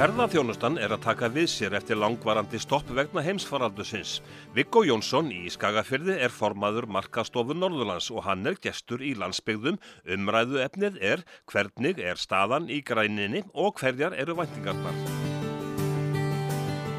Ferðarþjónustan 0.00 0.78
er 0.80 0.94
að 0.94 1.02
taka 1.04 1.28
við 1.28 1.50
sér 1.52 1.74
eftir 1.76 1.98
langvarandi 2.00 2.56
stopp 2.62 2.88
vegna 2.96 3.20
heimsfaraldusins. 3.20 4.14
Viggo 4.56 4.80
Jónsson 4.88 5.26
í 5.28 5.42
Skagafyrði 5.52 6.14
er 6.24 6.32
formaður 6.32 6.86
markastofu 6.88 7.52
Norðurlands 7.52 8.06
og 8.08 8.24
hann 8.24 8.48
er 8.48 8.56
gestur 8.64 9.04
í 9.04 9.10
landsbyggðum. 9.20 9.76
Umræðu 10.16 10.62
efnið 10.64 10.96
er 11.04 11.24
hvernig 11.52 12.00
er 12.00 12.16
staðan 12.16 12.70
í 12.72 12.78
græninni 12.80 13.42
og 13.52 13.76
hverjar 13.82 14.16
eru 14.16 14.38
væntingarnar. 14.40 14.96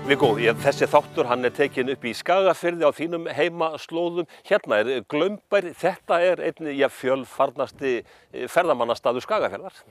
Viggo, 0.06 0.36
þessi 0.62 0.86
þáttur 0.94 1.32
hann 1.32 1.50
er 1.50 1.58
tekin 1.58 1.90
upp 1.96 2.06
í 2.06 2.14
Skagafyrði 2.22 2.86
á 2.86 2.92
þínum 2.94 3.26
heimaslóðum. 3.34 4.30
Hérna 4.46 4.84
er 4.84 5.02
Glömbær, 5.10 5.72
þetta 5.74 6.22
er 6.22 6.46
einn 6.52 6.70
fjölfarnasti 7.02 7.98
ferðamannastaðu 8.46 9.26
Skagafyrðar. 9.26 9.82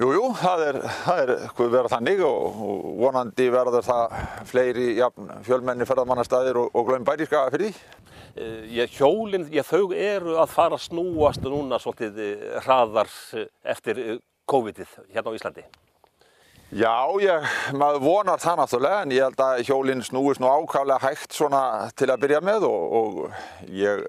Jú, 0.00 0.06
jú, 0.16 0.28
það 0.32 0.62
er, 0.64 0.76
það 1.04 1.18
er 1.20 1.30
verið 1.58 1.92
þannig 1.92 2.20
og, 2.24 2.60
og 2.64 2.84
vonandi 3.02 3.48
verður 3.52 3.84
það 3.84 4.14
fleiri 4.48 4.84
ja, 4.96 5.10
fjölmenni 5.44 5.84
ferðamannastæðir 5.84 6.56
og, 6.56 6.70
og 6.72 6.86
glömbæri 6.88 7.26
skaga 7.28 7.50
fyrir 7.52 7.74
því. 7.74 7.98
Ég, 8.72 8.94
hjólinn, 8.94 9.44
ég, 9.52 9.66
þau 9.68 9.90
eru 9.92 10.38
að 10.40 10.54
fara 10.54 10.78
að 10.78 10.86
snúast 10.86 11.44
núna 11.44 11.76
svolítið 11.82 12.46
hraðar 12.64 13.10
eftir 13.74 14.00
COVID-ið 14.48 14.94
hérna 15.10 15.34
á 15.34 15.36
Íslandi. 15.36 15.66
Já, 16.70 16.96
ég, 17.20 17.50
maður 17.76 18.04
vonar 18.06 18.40
það 18.40 18.62
náttúrulega 18.62 19.02
en 19.04 19.12
ég 19.18 19.26
held 19.26 19.42
að 19.44 19.60
hjólinn 19.68 20.06
snúist 20.06 20.40
nú 20.40 20.48
ákvæmlega 20.48 21.10
hægt 21.10 21.36
svona 21.36 21.90
til 21.92 22.08
að 22.08 22.24
byrja 22.24 22.40
með 22.46 22.64
og, 22.70 22.96
og 23.02 23.68
ég 23.68 24.06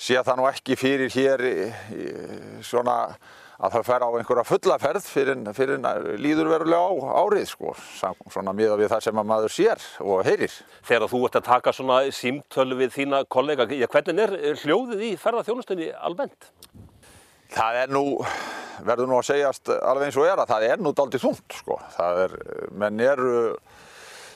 sé 0.00 0.16
það 0.24 0.40
nú 0.40 0.48
ekki 0.48 0.80
fyrir 0.80 1.12
hér 1.12 1.44
í, 1.50 1.54
í, 1.68 2.08
svona 2.64 2.96
að 3.60 3.74
það 3.74 3.88
fer 3.90 4.04
á 4.04 4.08
einhverja 4.08 4.44
fullaferð 4.48 5.06
fyrir, 5.06 5.40
fyrir 5.56 5.82
líður 6.20 6.48
verulega 6.54 6.80
á 6.80 7.20
árið 7.20 7.48
sko, 7.50 7.74
svona 8.32 8.54
miða 8.56 8.78
við 8.80 8.92
það 8.94 9.02
sem 9.04 9.20
að 9.20 9.26
maður 9.28 9.52
sér 9.52 9.82
og 10.00 10.22
heyrir. 10.24 10.54
Þegar 10.88 11.12
þú 11.12 11.20
ert 11.28 11.36
að 11.40 11.48
taka 11.50 11.74
svona 11.76 11.98
símtölu 12.16 12.78
við 12.78 12.94
þína 12.94 13.20
kollega, 13.28 13.66
hvernig 13.68 14.22
er 14.24 14.62
hljóðið 14.62 15.04
í 15.10 15.10
ferðarþjónustunni 15.20 15.90
almennt? 16.00 16.48
Það 17.52 17.82
er 17.82 17.92
nú, 17.92 18.04
verður 18.86 19.10
nú 19.10 19.18
að 19.18 19.28
segjast 19.28 19.72
alveg 19.76 20.08
eins 20.08 20.18
og 20.22 20.30
er 20.30 20.40
að 20.40 20.54
það 20.54 20.66
er 20.70 20.82
nú 20.86 20.94
daldið 20.96 21.24
þúnt 21.26 21.58
sko, 21.60 21.76
það 21.98 22.22
er, 22.24 22.38
menn 22.80 23.04
eru, 23.04 23.36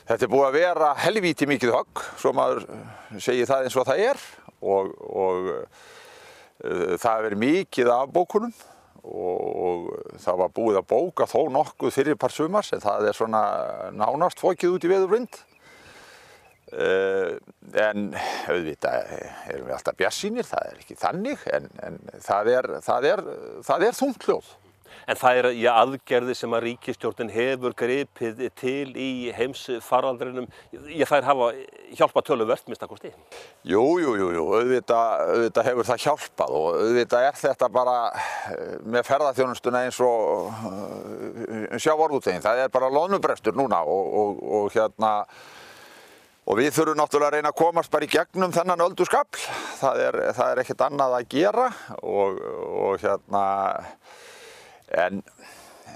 þetta 0.05 0.27
er 0.27 0.33
búið 0.35 0.47
að 0.51 0.59
vera 0.59 0.91
helvíti 1.01 1.49
mikið 1.49 1.73
högg, 1.79 2.05
svo 2.21 2.35
maður 2.35 2.69
segir 3.17 3.49
það 3.49 3.65
eins 3.65 3.79
og 3.79 3.89
það 3.89 4.05
er 4.11 4.23
og, 4.61 4.93
og 5.09 5.51
uh, 5.55 6.95
það 7.01 7.31
er 7.31 7.39
mikið 7.47 7.93
af 7.95 8.13
bókunum 8.13 8.53
og 9.05 9.89
það 10.21 10.39
var 10.41 10.53
búið 10.55 10.79
að 10.81 10.87
bóka 10.89 11.27
þó 11.29 11.41
nokkuð 11.53 11.93
fyrir 11.93 12.17
par 12.19 12.33
sumars 12.33 12.73
en 12.73 12.83
það 12.83 13.09
er 13.09 13.17
svona 13.17 13.43
nánast 13.93 14.41
fókið 14.41 14.77
út 14.77 14.87
í 14.87 14.91
veðurvind 14.91 15.41
en 16.75 18.07
auðvitað 18.49 19.11
erum 19.53 19.67
við 19.69 19.75
alltaf 19.77 19.97
bjassínir, 19.99 20.47
það 20.49 20.69
er 20.71 20.79
ekki 20.81 20.97
þannig 20.99 21.43
en, 21.53 21.67
en 21.85 21.99
það 22.25 22.51
er, 22.55 22.69
er, 23.11 23.23
er 23.77 23.99
þungljóð. 23.99 24.49
En 25.05 25.19
það 25.19 25.39
er 25.39 25.47
í 25.53 25.65
aðgerði 25.69 26.35
sem 26.37 26.55
að 26.57 26.63
ríkistjórnin 26.69 27.31
hefur 27.33 27.75
gripið 27.77 28.41
til 28.57 28.91
í 28.97 29.09
heimsfaraldrinum, 29.35 30.47
ég 30.89 31.09
þær 31.09 31.27
hafa 31.29 31.49
hjálpað 31.95 32.27
töluvert 32.31 32.69
minnst 32.69 32.85
að 32.85 32.93
kosti? 32.93 33.11
Jú, 33.69 33.83
jú, 34.01 34.15
jú, 34.21 34.29
jú. 34.37 34.45
Auðvitað, 34.59 35.25
auðvitað 35.35 35.69
hefur 35.69 35.89
það 35.89 36.05
hjálpað 36.05 36.55
og 36.59 36.79
auðvitað 36.79 37.27
er 37.29 37.41
þetta 37.41 37.71
bara 37.75 37.97
með 38.85 39.11
ferðarþjónustuna 39.11 39.83
eins 39.85 39.99
og 40.05 41.77
sjávarútegin, 41.81 42.45
það 42.45 42.65
er 42.65 42.73
bara 42.73 42.93
lónubrestur 42.93 43.57
núna 43.57 43.83
og, 43.85 44.17
og, 44.23 44.41
og 44.59 44.73
hérna 44.75 45.19
Og 46.45 46.59
við 46.59 46.75
þurfum 46.75 46.99
náttúrulega 46.99 47.31
að 47.31 47.35
reyna 47.39 47.49
að 47.49 47.57
komast 47.57 47.89
bara 47.93 48.05
í 48.05 48.11
gegnum 48.11 48.51
þennan 48.53 48.83
öldurskapl. 48.85 49.39
Það 49.79 50.01
er, 50.03 50.17
er 50.29 50.59
ekkert 50.61 50.83
annað 50.85 51.15
að 51.17 51.31
gera 51.31 51.63
og, 52.05 52.37
og 52.85 52.99
hérna, 53.01 53.45
en 54.93 55.21
e, 55.89 55.95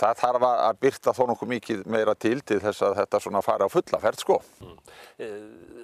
það 0.00 0.20
þarf 0.22 0.46
að 0.48 0.78
byrta 0.84 1.14
þó 1.16 1.20
nokkuð 1.30 1.50
mikið 1.54 1.82
meira 1.92 2.14
til 2.14 2.38
til 2.46 2.60
þess 2.62 2.84
að 2.86 2.96
þetta 3.00 3.20
svona 3.24 3.42
fara 3.44 3.68
á 3.68 3.72
fulla 3.72 4.00
ferð 4.02 4.22
sko. 4.22 4.38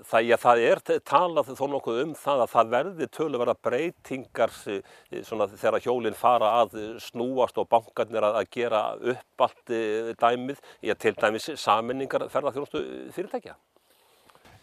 Það, 0.06 0.26
ja, 0.28 0.38
það 0.41 0.62
er 0.65 0.82
talað 1.04 1.53
þó 1.59 1.65
nokkuð 1.72 2.03
um 2.04 2.15
það 2.16 2.42
að 2.44 2.53
það 2.54 2.72
verði 2.76 3.09
töluverða 3.19 3.56
breytingar 3.69 4.54
svona 4.56 5.48
þegar 5.53 5.81
hjólinn 5.84 6.16
fara 6.16 6.53
að 6.62 6.76
snúast 7.03 7.59
og 7.60 7.69
bankarnir 7.72 8.28
að, 8.31 8.42
gera 8.54 8.82
upp 8.97 9.47
allt 9.48 9.75
dæmið, 10.22 10.62
ég 10.86 11.00
til 11.03 11.16
dæmis 11.19 11.50
saminningar 11.60 12.28
ferðarþjónustu 12.32 12.84
fyrirtækja. 13.16 13.56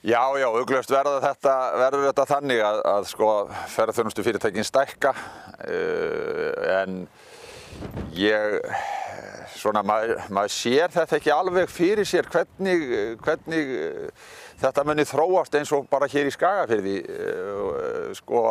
Já, 0.03 0.19
já, 0.35 0.49
augljóst 0.51 0.91
verður 0.91 1.21
þetta, 1.23 1.51
verður 1.79 2.09
þetta 2.09 2.23
þannig 2.27 2.61
að, 2.67 2.79
að 2.91 3.05
sko 3.07 3.27
ferðarþjónustu 3.71 4.25
fyrirtækin 4.25 4.67
stækka 4.67 5.13
uh, 5.15 6.49
en 6.81 6.97
ég 8.11 8.57
svona 9.55 9.79
maður, 9.87 10.19
maður 10.27 10.51
sér 10.57 10.91
þetta 10.91 11.15
ekki 11.21 11.31
alveg 11.31 11.71
fyrir 11.71 12.09
sér 12.09 12.27
hvernig, 12.27 12.83
hvernig 13.23 13.71
þetta 14.59 14.83
muni 14.89 15.07
þróast 15.07 15.55
eins 15.55 15.71
og 15.71 15.87
bara 15.87 16.11
hér 16.11 16.27
í 16.27 16.35
Skagafyrði 16.35 16.99
sko 18.19 18.43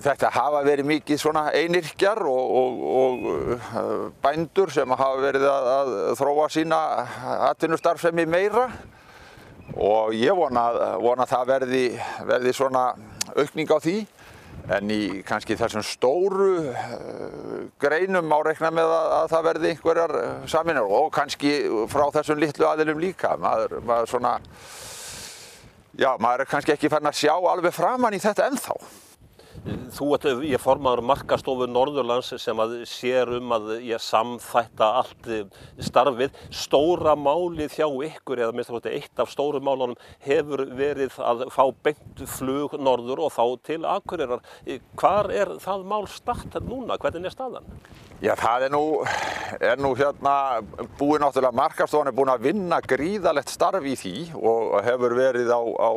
þetta 0.00 0.32
hafa 0.32 0.64
verið 0.64 0.88
mikið 0.94 1.20
svona 1.20 1.48
einirkjar 1.52 2.24
og, 2.24 2.54
og, 2.62 3.26
og 3.28 4.12
bændur 4.24 4.72
sem 4.72 4.96
hafa 4.96 5.26
verið 5.28 5.44
að, 5.52 5.74
að 5.76 5.96
þróa 6.22 6.48
sína 6.56 6.86
atvinnustarfsemi 7.50 8.24
meira 8.24 8.70
og 9.76 10.14
ég 10.16 10.36
vona, 10.36 10.64
vona 11.02 11.26
að 11.26 11.34
það 11.34 11.50
verði, 11.52 11.82
verði 12.28 12.54
svona 12.56 12.84
aukning 13.36 13.68
á 13.68 13.78
því 13.82 13.98
En 14.68 14.90
í 14.92 15.22
kannski 15.24 15.56
þessum 15.56 15.84
stóru 15.86 16.48
uh, 16.68 17.60
greinum 17.80 18.26
má 18.28 18.36
reikna 18.44 18.68
með 18.74 18.90
að, 18.92 19.12
að 19.16 19.30
það 19.32 19.46
verði 19.46 19.70
einhverjar 19.72 20.14
saminnar 20.52 20.92
og 20.98 21.08
kannski 21.14 21.52
frá 21.88 22.04
þessum 22.18 22.42
litlu 22.42 22.68
aðilum 22.68 23.00
líka. 23.00 23.32
Maður, 23.40 23.78
maður, 23.88 24.10
svona, 24.12 24.34
já, 25.96 26.10
maður 26.20 26.44
er 26.44 26.50
kannski 26.52 26.74
ekki 26.74 26.92
fann 26.92 27.08
að 27.08 27.20
sjá 27.22 27.32
alveg 27.32 27.72
framann 27.76 28.16
í 28.18 28.20
þetta 28.20 28.50
ennþá. 28.50 28.76
Þú 29.92 30.08
ert, 30.14 30.26
ég 30.46 30.60
formaður 30.62 31.02
markastofu 31.08 31.66
Norðurlands 31.70 32.30
sem 32.40 32.60
að 32.62 32.74
sér 32.88 33.30
um 33.38 33.54
að 33.56 33.70
ég 33.86 34.02
samþætta 34.02 34.88
allt 35.00 35.28
starfið. 35.84 36.36
Stóra 36.54 37.14
málið 37.18 37.78
hjá 37.78 37.86
ykkur, 37.86 38.42
eða 38.44 38.56
minnst 38.56 38.74
að 38.74 38.90
eitt 38.92 39.22
af 39.22 39.32
stóru 39.32 39.60
málunum, 39.64 39.96
hefur 40.24 40.64
verið 40.78 41.16
að 41.24 41.46
fá 41.54 41.64
beint 41.84 42.22
flug 42.38 42.76
norður 42.78 43.24
og 43.26 43.34
þá 43.34 43.44
til 43.70 43.80
Akureyrar. 43.88 44.44
Hvar 45.00 45.32
er 45.34 45.56
það 45.62 45.88
mál 45.90 46.06
start 46.12 46.60
núna? 46.68 46.98
Hvernig 47.00 47.30
er 47.30 47.34
staðan? 47.34 47.66
Já, 48.22 48.32
það 48.38 48.68
er 48.68 48.72
nú, 48.74 48.84
er 49.62 49.82
nú 49.82 49.92
hérna 49.98 50.36
búið 50.98 51.22
náttúrulega, 51.22 51.54
markastofan 51.54 52.10
er 52.10 52.16
búin 52.16 52.32
að 52.32 52.48
vinna 52.48 52.80
gríðalegt 52.82 53.52
starf 53.52 53.84
í 53.86 53.94
því 53.98 54.16
og 54.38 54.80
hefur 54.86 55.14
verið 55.18 55.52
á, 55.54 55.60
á 55.62 55.90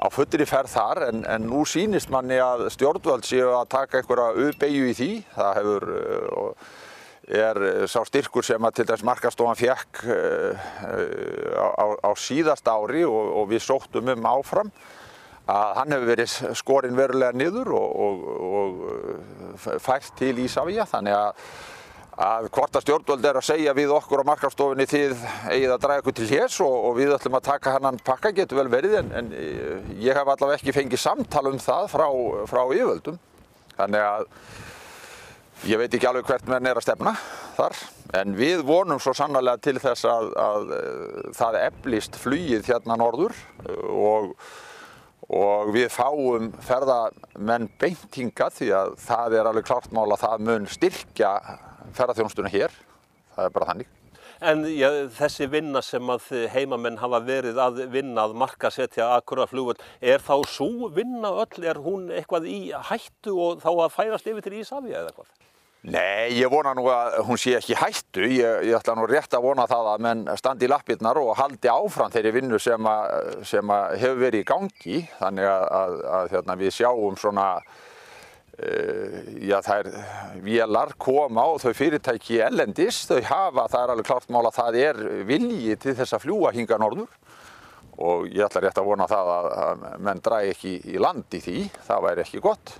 á 0.00 0.06
fullri 0.12 0.46
ferð 0.48 0.72
þar 0.74 1.02
en, 1.08 1.20
en 1.28 1.46
nú 1.48 1.64
sýnist 1.68 2.10
manni 2.12 2.40
að 2.42 2.66
stjórnvöld 2.74 3.26
séu 3.28 3.52
að 3.54 3.70
taka 3.76 4.00
einhverja 4.00 4.48
uppeyju 4.48 4.88
í 4.90 4.96
því. 4.98 5.12
Það 5.36 5.60
hefur, 5.60 5.86
er 7.44 7.62
sá 7.90 8.00
styrkur 8.08 8.46
sem 8.46 8.66
að 8.66 8.80
til 8.80 8.88
dæs 8.90 9.04
markastofan 9.06 9.60
fekk 9.60 10.02
á, 10.04 11.66
á, 11.72 11.86
á 12.04 12.10
síðast 12.18 12.68
ári 12.68 13.06
og, 13.08 13.32
og 13.40 13.48
við 13.54 13.64
sóttum 13.64 14.12
um 14.12 14.28
áfram 14.34 14.74
að 15.44 15.74
hann 15.76 15.92
hefur 15.92 16.08
verið 16.08 16.34
skorinn 16.56 16.96
verulega 16.96 17.36
niður 17.36 17.74
og, 17.76 17.96
og, 18.06 18.26
og 18.58 19.80
fært 19.84 20.14
til 20.18 20.38
Ísafíja 20.40 20.86
þannig 20.88 21.16
að 21.18 21.48
að 22.14 22.48
hvort 22.54 22.76
að 22.78 22.84
stjórnvöld 22.84 23.24
er 23.26 23.38
að 23.40 23.46
segja 23.48 23.72
við 23.74 23.92
okkur 23.96 24.22
á 24.22 24.28
markastofinni 24.28 24.86
þið 24.86 25.14
eigið 25.50 25.72
að 25.74 25.80
draga 25.82 26.02
ykkur 26.02 26.16
til 26.18 26.28
hérs 26.30 26.58
og, 26.62 26.74
og 26.88 26.98
við 26.98 27.14
ætlum 27.16 27.38
að 27.38 27.46
taka 27.48 27.72
hannan 27.74 27.98
pakka 28.06 28.30
getur 28.36 28.60
vel 28.60 28.70
verið 28.70 28.98
en, 29.00 29.10
en 29.18 29.32
ég 29.98 30.14
hef 30.14 30.28
allavega 30.28 30.60
ekki 30.60 30.76
fengið 30.76 31.02
samtal 31.02 31.48
um 31.50 31.58
það 31.62 31.88
frá, 31.90 32.06
frá 32.50 32.62
yfirvöldum. 32.68 33.18
Þannig 33.74 34.06
að 34.06 34.28
ég 35.70 35.80
veit 35.80 35.96
ekki 35.96 36.10
alveg 36.10 36.28
hvert 36.28 36.52
menn 36.52 36.70
er 36.70 36.78
að 36.78 36.86
stefna 36.86 37.16
þar 37.56 37.80
en 38.20 38.36
við 38.38 38.62
vonum 38.68 39.00
svo 39.02 39.14
sannarlega 39.16 39.62
til 39.64 39.80
þess 39.82 40.06
að, 40.06 40.30
að 40.38 40.70
það 41.34 41.60
eflist 41.64 42.20
flýið 42.20 42.70
hérna 42.70 42.98
norður 43.00 43.34
og 43.90 44.36
og 45.24 45.70
við 45.72 45.86
fáum 45.88 46.50
ferðamenn 46.64 47.70
beintinga 47.80 48.50
því 48.52 48.66
að 48.76 48.90
það 49.00 49.36
er 49.38 49.48
alveg 49.48 49.68
klart 49.70 49.94
mál 49.96 50.10
að 50.12 50.20
það 50.20 50.42
mun 50.50 50.66
styrkja 50.68 51.30
ferðarþjónustuna 51.92 52.52
hér, 52.52 52.74
það 53.36 53.48
er 53.48 53.54
bara 53.54 53.70
þannig. 53.72 53.92
En 54.44 54.64
ja, 54.66 54.90
þessi 55.14 55.46
vinna 55.48 55.80
sem 55.84 56.10
að 56.10 56.26
heimamenn 56.52 56.98
hafa 57.00 57.20
verið 57.24 57.60
að 57.62 57.84
vinna 57.92 58.26
að 58.26 58.34
markasetja 58.42 59.12
akkurat 59.14 59.48
flugvöld, 59.48 59.80
er 60.02 60.20
þá 60.24 60.34
svo 60.50 60.90
vinna 60.92 61.30
öll, 61.44 61.64
er 61.64 61.80
hún 61.84 62.10
eitthvað 62.12 62.50
í 62.50 62.58
hættu 62.90 63.38
og 63.40 63.62
þá 63.62 63.70
að 63.72 63.94
færast 63.94 64.28
yfir 64.28 64.44
til 64.44 64.58
Ísafja 64.58 65.04
eða 65.04 65.14
hvað? 65.14 65.32
Nei, 65.84 66.32
ég 66.32 66.48
vona 66.48 66.70
nú 66.72 66.86
að 66.88 67.18
hún 67.28 67.36
sé 67.36 67.58
ekki 67.58 67.76
hættu. 67.76 68.24
Ég, 68.24 68.62
ég 68.70 68.76
ætla 68.78 68.94
nú 68.96 69.04
rétt 69.04 69.34
að 69.36 69.44
vona 69.44 69.66
það 69.68 69.90
að 69.90 70.04
menn 70.06 70.22
standi 70.40 70.64
í 70.64 70.70
lappirnar 70.72 71.18
og 71.20 71.34
haldi 71.36 71.68
áfram 71.68 72.12
þeirri 72.14 72.32
vinnu 72.38 72.60
sem, 72.62 72.88
að, 72.88 73.42
sem 73.44 73.72
að 73.74 73.98
hefur 74.00 74.22
verið 74.22 74.40
í 74.40 74.46
gangi. 74.48 75.02
Þannig 75.18 75.50
að, 75.50 75.64
að, 75.80 75.98
að 76.18 76.32
hérna, 76.32 76.56
við 76.62 76.72
sjáum 76.78 77.18
svona, 77.20 77.48
uh, 78.54 79.18
já 79.44 79.58
þær 79.64 79.90
vélar 80.44 80.94
koma 80.98 81.46
og 81.52 81.60
þau 81.62 81.72
fyrirtæki 81.76 82.40
ellendis, 82.46 83.04
þau 83.10 83.20
hafa, 83.28 83.68
það 83.72 83.80
er 83.82 83.94
alveg 83.94 84.08
klart 84.10 84.32
mál 84.32 84.44
að 84.48 84.58
það 84.60 84.80
er 84.82 85.02
vilji 85.28 85.76
til 85.82 85.96
þess 85.98 86.16
að 86.16 86.26
fljúa 86.26 86.54
hinga 86.56 86.80
norður. 86.80 87.10
Og 88.04 88.26
ég 88.26 88.42
ætla 88.42 88.64
rétt 88.64 88.80
að 88.80 88.88
vona 88.88 89.06
það 89.06 89.28
að, 89.34 89.84
menn 90.02 90.22
drægi 90.24 90.54
ekki 90.54 90.74
í 90.94 91.02
land 91.02 91.36
í 91.38 91.40
því, 91.44 91.60
það 91.86 92.06
væri 92.08 92.24
ekki 92.24 92.42
gott. 92.42 92.74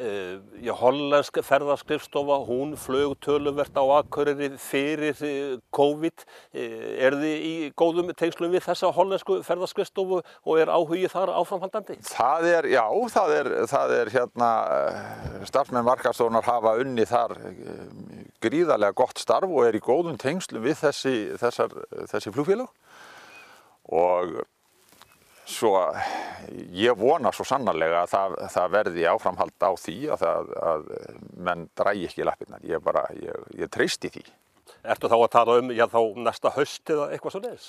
Já, 0.00 0.72
hollensk 0.80 1.40
ferðarskrifstofa, 1.44 2.38
hún 2.46 2.72
flög 2.80 3.18
töluvert 3.20 3.74
á 3.76 3.84
Akureyri 3.98 4.48
fyrir 4.56 5.18
uh, 5.26 5.58
COVID. 5.76 6.24
Uh, 6.54 6.86
er 7.04 7.16
þið 7.20 7.44
í 7.44 7.52
góðum 7.76 8.12
tengslum 8.16 8.54
við 8.54 8.64
þessa 8.64 8.92
hollensku 8.96 9.40
ferðarskrifstofu 9.44 10.22
og 10.22 10.60
er 10.62 10.72
áhugið 10.72 11.12
þar 11.12 11.34
áframhaldandi? 11.42 11.98
Það 12.08 12.48
er, 12.52 12.70
já, 12.72 12.84
það 13.16 13.34
er, 13.36 13.50
það 13.74 13.96
er 13.98 14.12
hérna, 14.14 14.52
starfsmenn 15.50 15.88
markastofunar 15.90 16.48
hafa 16.48 16.76
unni 16.80 17.04
þar 17.08 17.36
gríðarlega 18.40 18.96
gott 18.96 19.20
starf 19.20 19.52
og 19.52 19.66
er 19.68 19.76
í 19.76 19.82
góðum 19.84 20.16
tengslum 20.20 20.64
við 20.64 20.80
þessi, 20.86 21.14
þessar, 21.40 21.76
þessi 22.08 22.32
flugfélag 22.32 22.72
og 23.90 24.40
svo 25.50 25.74
ég 26.72 26.98
vona 26.98 27.32
svo 27.34 27.46
sannarlega 27.46 28.04
að 28.04 28.12
það, 28.14 28.36
það 28.54 28.76
verði 28.76 29.08
áframhald 29.10 29.66
á 29.66 29.70
því 29.78 29.96
að, 30.14 30.26
að, 30.28 30.52
að 30.72 30.92
menn 31.48 31.66
drægi 31.78 32.06
ekki 32.10 32.28
lappirnar. 32.28 32.62
Ég, 32.66 32.82
bara, 32.84 33.06
ég, 33.18 33.50
ég 33.60 33.72
treysti 33.72 34.12
því. 34.12 34.24
Ertu 34.80 35.10
þá 35.10 35.16
að 35.18 35.32
tala 35.34 35.54
um, 35.60 35.72
já 35.76 35.82
þá 35.92 35.98
næsta 36.24 36.52
höst 36.54 36.90
eða 36.92 37.08
eitthvað 37.12 37.34
svo 37.34 37.40
leiðis? 37.42 37.64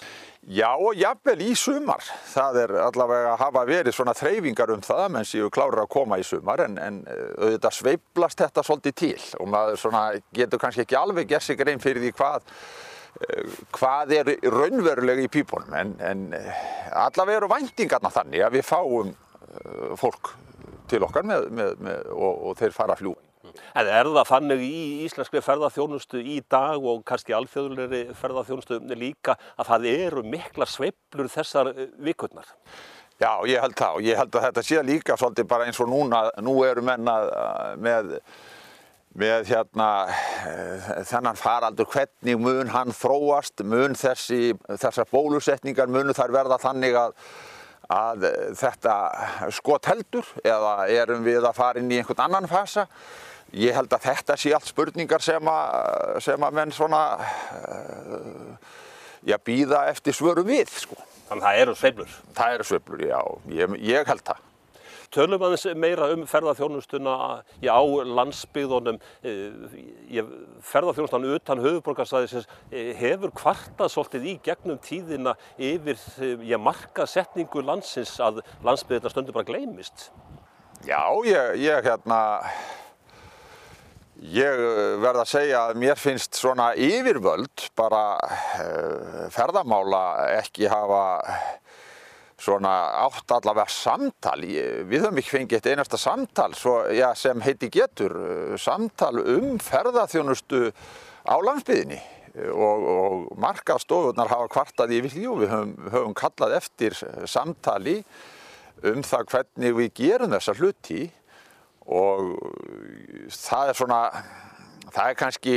Já 0.48 0.69
og 0.69 0.95
jafnvel 0.95 1.42
í 1.44 1.50
sumar. 1.60 2.06
Það 2.31 2.60
er 2.62 2.74
allavega 2.86 3.33
að 3.33 3.42
hafa 3.42 3.63
verið 3.68 3.98
svona 3.98 4.13
þreyfingar 4.16 4.72
um 4.75 4.86
það 4.86 5.04
menn 5.18 5.28
séu 5.28 5.50
klárir 5.51 5.81
að 5.83 5.89
koma 5.92 6.22
í 6.22 6.24
sumar 6.28 6.63
en, 6.63 6.78
en 6.80 7.01
auðvitað 7.10 7.78
sveiblast 7.80 8.45
þetta 8.45 8.63
svolítið 8.63 8.95
til 9.01 9.18
og 9.42 9.51
maður 9.51 9.81
svona 9.81 10.06
getur 10.38 10.62
kannski 10.62 10.86
ekki 10.86 11.00
alveg 11.01 11.33
gert 11.33 11.48
sig 11.48 11.60
grein 11.60 11.83
fyrir 11.83 12.06
því 12.06 12.13
hvað 12.22 12.48
hvað 13.75 14.13
er 14.18 14.31
raunverulega 14.50 15.25
í 15.25 15.31
pípunum 15.31 15.75
en, 15.78 15.92
en 16.02 16.22
allavega 16.92 17.42
eru 17.42 17.52
væntingarna 17.52 18.10
þannig 18.13 18.46
að 18.46 18.56
við 18.58 18.66
fáum 18.66 19.12
fólk 20.00 20.31
til 20.92 21.04
okkar 21.06 21.28
með, 21.28 21.50
með, 21.56 21.75
með, 21.84 22.08
og, 22.16 22.48
og 22.50 22.58
þeir 22.60 22.75
fara 22.75 22.96
að 22.96 23.04
fljúa. 23.04 23.19
En 23.75 23.90
er 23.90 24.08
það 24.08 24.30
þannig 24.30 24.63
í 24.63 24.80
íslenskri 25.08 25.42
ferðarþjónustu 25.44 26.22
í 26.22 26.40
dag 26.52 26.84
og 26.88 27.04
kannski 27.08 27.36
alþjóðulegri 27.36 28.16
ferðarþjónustu 28.19 28.80
líka 28.96 29.36
að 29.57 29.72
það 29.72 29.88
eru 29.92 30.24
mikla 30.28 30.68
sveiblur 30.69 31.31
þessar 31.31 31.72
vikurnar? 32.04 32.48
Já, 33.22 33.38
ég 33.46 33.62
held 33.62 33.75
það 33.78 33.98
og 33.98 34.07
ég 34.07 34.18
held 34.18 34.38
að 34.38 34.46
þetta 34.48 34.64
sé 34.66 34.81
líka 34.86 35.18
svolítið 35.19 35.50
bara 35.52 35.68
eins 35.69 35.81
og 35.84 35.92
núna, 35.92 36.24
nú 36.42 36.56
eru 36.66 36.81
menna 36.86 37.18
með 37.78 38.16
með 39.18 39.50
hérna 39.50 39.88
þennan 41.08 41.40
faraldur 41.40 41.90
hvernig 41.92 42.40
mun 42.40 42.72
hann 42.72 42.94
þróast, 42.96 43.63
mun 43.68 43.96
þessi, 44.00 44.54
þessar 44.69 45.10
bólusetningar 45.12 45.92
munu 45.92 46.16
þar 46.16 46.36
verða 46.36 46.60
þannig 46.62 46.96
að, 46.96 47.18
að 47.92 48.30
þetta 48.62 48.96
skot 49.52 49.90
heldur 49.92 50.28
eða 50.44 50.75
erum 50.94 51.25
við 51.28 51.44
að 51.44 51.58
fara 51.60 51.81
inn 51.81 51.92
í 51.92 52.00
einhvern 52.00 52.25
annan 52.28 52.50
fasa. 52.52 52.88
Ég 53.52 53.75
held 53.75 53.92
að 53.92 54.06
þetta 54.08 54.38
sé 54.40 54.54
allt 54.56 54.69
spurningar 54.69 55.24
sem 55.24 55.50
að, 55.52 56.22
sem 56.24 56.48
að 56.48 56.56
menn 56.56 56.72
svona 56.72 57.02
já, 59.28 59.36
býða 59.44 59.90
eftir 59.92 60.16
svöru 60.16 60.46
við 60.48 60.72
sko. 60.72 60.96
Þannig 61.28 61.44
að 61.44 61.50
það 61.50 61.66
eru 61.66 61.75
sveiflur? 61.80 62.16
Það 62.38 62.56
eru 62.56 62.69
sveiflur, 62.69 63.04
já, 63.10 63.19
ég, 63.60 63.75
ég 63.92 64.07
held 64.07 64.24
það. 64.31 64.48
Tölum 65.12 65.44
aðeins 65.44 65.66
meira 65.75 66.08
um 66.13 66.22
ferðarþjónustuna 66.30 67.13
á 67.44 67.81
landsbyggðunum. 68.16 69.00
Ferðarþjónustan 70.72 71.28
utan 71.36 71.63
höfuborgarsæðisins 71.66 72.48
hefur 73.02 73.34
kvartað 73.36 73.92
svolítið 73.92 74.30
í 74.31 74.36
gegnum 74.46 74.80
tíðina 74.84 75.36
yfir 75.60 76.00
já, 76.48 76.56
markasetningu 76.62 77.63
landsins 77.68 78.16
að 78.24 78.40
landsbyggðuna 78.63 79.12
stundur 79.12 79.36
bara 79.36 79.50
gleymist. 79.52 80.08
Já, 80.88 81.04
ég, 81.28 81.60
ég 81.62 81.84
hérna, 81.86 82.22
ég 84.31 84.64
verð 85.04 85.25
að 85.25 85.31
segja 85.34 85.66
að 85.68 85.81
mér 85.84 86.00
finnst 86.00 86.40
svona 86.40 86.72
yfirvöld 86.80 87.68
bara 87.78 88.16
ferðamála 89.36 90.06
ekki 90.40 90.72
hafa 90.72 91.04
svona 92.42 92.72
átt 93.04 93.32
allavega 93.36 93.70
samtal, 93.70 94.40
við 94.42 95.04
höfum 95.04 95.20
ekki 95.22 95.36
fengið 95.36 95.60
eitt 95.60 95.70
einasta 95.72 96.00
samtal 96.02 96.56
svo, 96.58 96.80
já, 96.94 97.12
sem 97.18 97.42
heiti 97.46 97.70
getur, 97.74 98.16
samtal 98.62 99.20
um 99.22 99.60
ferðarþjónustu 99.62 100.72
á 101.30 101.36
landsbyðinni 101.38 102.00
og, 102.50 102.86
og 102.96 103.40
markastofunar 103.40 104.32
hafa 104.32 104.50
kvartað 104.52 104.94
yfir 104.98 105.14
því 105.14 105.26
og 105.30 105.42
við 105.42 105.52
höfum, 105.52 105.74
höfum 105.94 106.16
kallað 106.18 106.58
eftir 106.62 106.98
samtali 107.30 108.00
um 108.88 109.04
það 109.06 109.28
hvernig 109.34 109.76
við 109.78 109.92
gerum 110.00 110.34
þessa 110.34 110.56
hluti. 110.58 111.02
Og 111.92 112.38
það 113.36 113.72
er 113.72 113.78
svona, 113.78 114.00
það 114.94 115.10
er 115.10 115.20
kannski, 115.20 115.56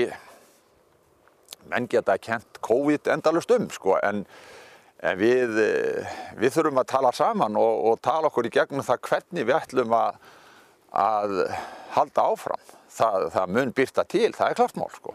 menn 1.71 1.89
geta 1.89 2.17
kent 2.19 2.61
COVID 2.65 3.09
endalust 3.15 3.53
um 3.55 3.71
sko 3.73 3.97
en 4.03 4.25
En 5.02 5.19
við, 5.19 5.58
við 6.38 6.55
þurfum 6.55 6.81
að 6.81 6.91
tala 6.94 7.12
saman 7.12 7.58
og, 7.61 7.82
og 7.91 8.00
tala 8.05 8.31
okkur 8.31 8.49
í 8.49 8.55
gegnum 8.55 8.87
það 8.87 9.02
hvernig 9.08 9.49
við 9.49 9.58
ætlum 9.58 9.94
að, 9.99 10.17
að 10.94 11.37
halda 11.96 12.31
áfram. 12.31 12.73
Það, 12.94 13.29
það 13.35 13.55
mun 13.56 13.73
byrta 13.75 14.05
til, 14.06 14.31
það 14.37 14.50
er 14.50 14.58
klart 14.61 14.76
mál 14.79 14.93
sko. 14.94 15.14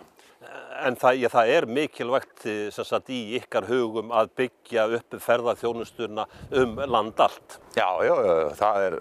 En 0.80 0.96
það, 0.96 1.18
já, 1.20 1.28
það 1.32 1.50
er 1.52 1.66
mikilvægt 1.76 2.46
sagt, 2.72 3.10
í 3.12 3.36
ykkar 3.40 3.66
hugum 3.68 4.14
að 4.16 4.30
byggja 4.40 4.86
upp 4.96 5.18
ferðarþjónustuna 5.26 6.26
um 6.62 6.78
land 6.88 7.20
allt. 7.24 7.58
Já, 7.76 7.88
já, 8.08 8.14
það 8.60 8.86
er, 8.86 8.98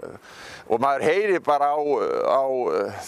og 0.67 0.83
maður 0.83 1.07
heyri 1.07 1.43
bara 1.47 1.71
á, 1.75 1.79
á 1.79 2.43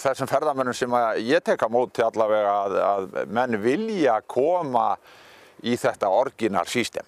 þessum 0.02 0.30
ferðarmönnum 0.30 0.78
sem 0.78 0.94
ég 1.26 1.42
tek 1.46 1.66
á 1.66 1.68
móti 1.70 2.04
allavega 2.06 2.54
að, 2.66 2.78
að 2.86 3.32
menn 3.34 3.58
vilja 3.62 4.20
koma 4.22 4.92
í 5.66 5.74
þetta 5.78 6.12
orginal 6.14 6.66
system. 6.70 7.06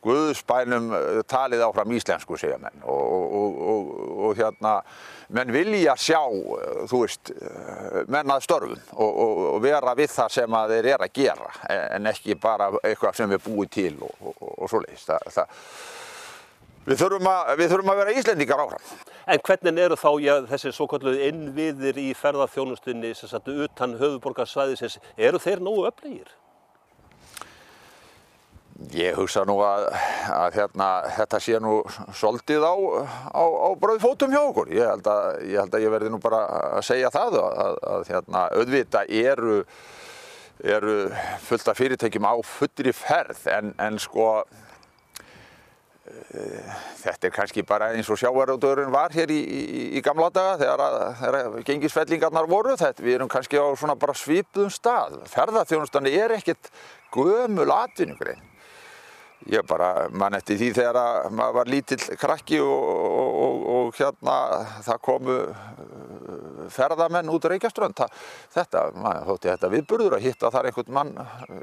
Guðspænum 0.00 0.92
talið 1.28 1.62
áfram 1.66 1.90
íslensku 1.92 2.38
segja 2.40 2.56
menn 2.60 2.84
og, 2.88 3.34
og, 3.40 3.58
og, 3.72 3.90
og 4.24 4.38
hérna 4.38 4.78
menn 5.36 5.52
vilja 5.52 5.92
sjá, 6.00 6.22
þú 6.88 7.02
veist, 7.04 7.32
menn 8.08 8.32
að 8.32 8.46
störfum 8.46 8.80
og 8.96 9.60
vera 9.62 9.92
við 9.98 10.10
það 10.14 10.36
sem 10.38 10.56
að 10.56 10.74
þeir 10.74 10.90
eru 10.94 11.06
að 11.06 11.16
gera 11.20 11.52
en 11.98 12.10
ekki 12.10 12.38
bara 12.40 12.70
eitthvað 12.80 13.20
sem 13.20 13.34
við 13.34 13.44
búið 13.44 13.72
til 13.76 13.94
og 14.00 14.64
svoleiðis. 14.72 15.06
Við, 16.88 16.96
þurfum 16.96 17.28
að, 17.28 17.54
við 17.60 17.72
þurfum 17.74 17.92
að 17.92 17.98
vera 18.00 18.12
íslendingar 18.16 18.64
áfram. 18.64 18.92
En 19.30 19.42
hvernig 19.46 19.80
eru 19.84 19.98
þá 20.00 20.10
já, 20.24 20.34
þessi 20.48 20.72
svo 20.74 20.86
kalluð 20.90 21.20
innviðir 21.28 22.00
í 22.00 22.08
ferðarþjónustunni 22.16 23.12
sem 23.14 23.30
sagt 23.30 23.50
utan 23.52 23.98
höfuborgarsvæðisins, 24.00 24.96
eru 25.20 25.38
þeir 25.42 25.60
nógu 25.62 25.84
öflegir? 25.90 26.32
Ég 28.96 29.12
hugsa 29.18 29.42
nú 29.44 29.58
að, 29.60 29.90
að 30.32 30.54
hérna, 30.56 30.86
þetta 31.18 31.40
sé 31.44 31.58
nú 31.60 31.74
soldið 32.16 32.64
á, 32.64 32.74
á, 33.36 33.44
á 33.44 33.68
bröðfótum 33.76 34.32
hjá 34.32 34.40
okkur. 34.40 34.70
Ég 34.72 34.88
held, 34.88 35.10
að, 35.10 35.26
ég 35.44 35.60
held 35.60 35.76
að 35.76 35.84
ég 35.84 35.92
verði 35.92 36.12
nú 36.14 36.20
bara 36.22 36.40
að 36.78 36.86
segja 36.88 37.10
það 37.12 37.36
að, 37.42 37.76
að 37.92 38.08
hérna, 38.08 38.46
auðvita 38.56 39.04
eru, 39.04 39.58
eru 40.64 40.96
fullt 41.44 41.68
af 41.68 41.80
fyrirtækjum 41.82 42.30
á 42.32 42.34
fullri 42.40 42.96
ferð 42.96 43.44
en, 43.52 43.74
en 43.76 44.00
sko 44.00 44.32
þetta 47.00 47.28
er 47.28 47.32
kannski 47.34 47.62
bara 47.66 47.90
eins 47.94 48.08
og 48.10 48.18
sjávarútvörun 48.18 48.92
var 48.92 49.12
hér 49.14 49.30
í, 49.30 49.38
í, 49.38 49.82
í 49.98 50.02
gamla 50.04 50.30
daga 50.34 50.56
þegar, 50.60 51.02
þegar 51.20 51.66
gengisfellingarnar 51.68 52.48
voru. 52.50 52.76
Þetta, 52.80 53.04
við 53.04 53.18
erum 53.18 53.30
kannski 53.30 53.60
á 53.60 53.66
svona 53.78 53.96
bara 53.98 54.16
svipuðum 54.16 54.72
stað. 54.72 55.20
Ferðarþjónustan 55.30 56.08
er 56.10 56.38
ekkert 56.38 56.72
gömul 57.14 57.68
atvinnugrein. 57.74 58.40
Ég 59.48 59.64
bara 59.64 60.08
mann 60.12 60.36
eftir 60.36 60.58
því 60.60 60.66
þegar 60.76 61.30
maður 61.32 61.54
var 61.56 61.70
lítill 61.72 62.16
krakki 62.20 62.58
og, 62.60 62.82
og, 62.90 63.38
og, 63.40 63.62
og 63.74 63.94
hérna 63.96 64.34
það 64.84 65.00
komu 65.06 65.36
ferðamenn 66.70 67.32
út 67.32 67.48
á 67.48 67.52
Reykjaströnd. 67.54 68.02
Þetta, 68.52 68.84
maður 69.00 69.30
þótti 69.30 69.52
þetta 69.52 69.72
viðburður 69.72 70.18
að 70.18 70.26
hitta 70.28 70.52
þar 70.52 70.68
einhvern 70.68 70.94
mann 70.98 71.14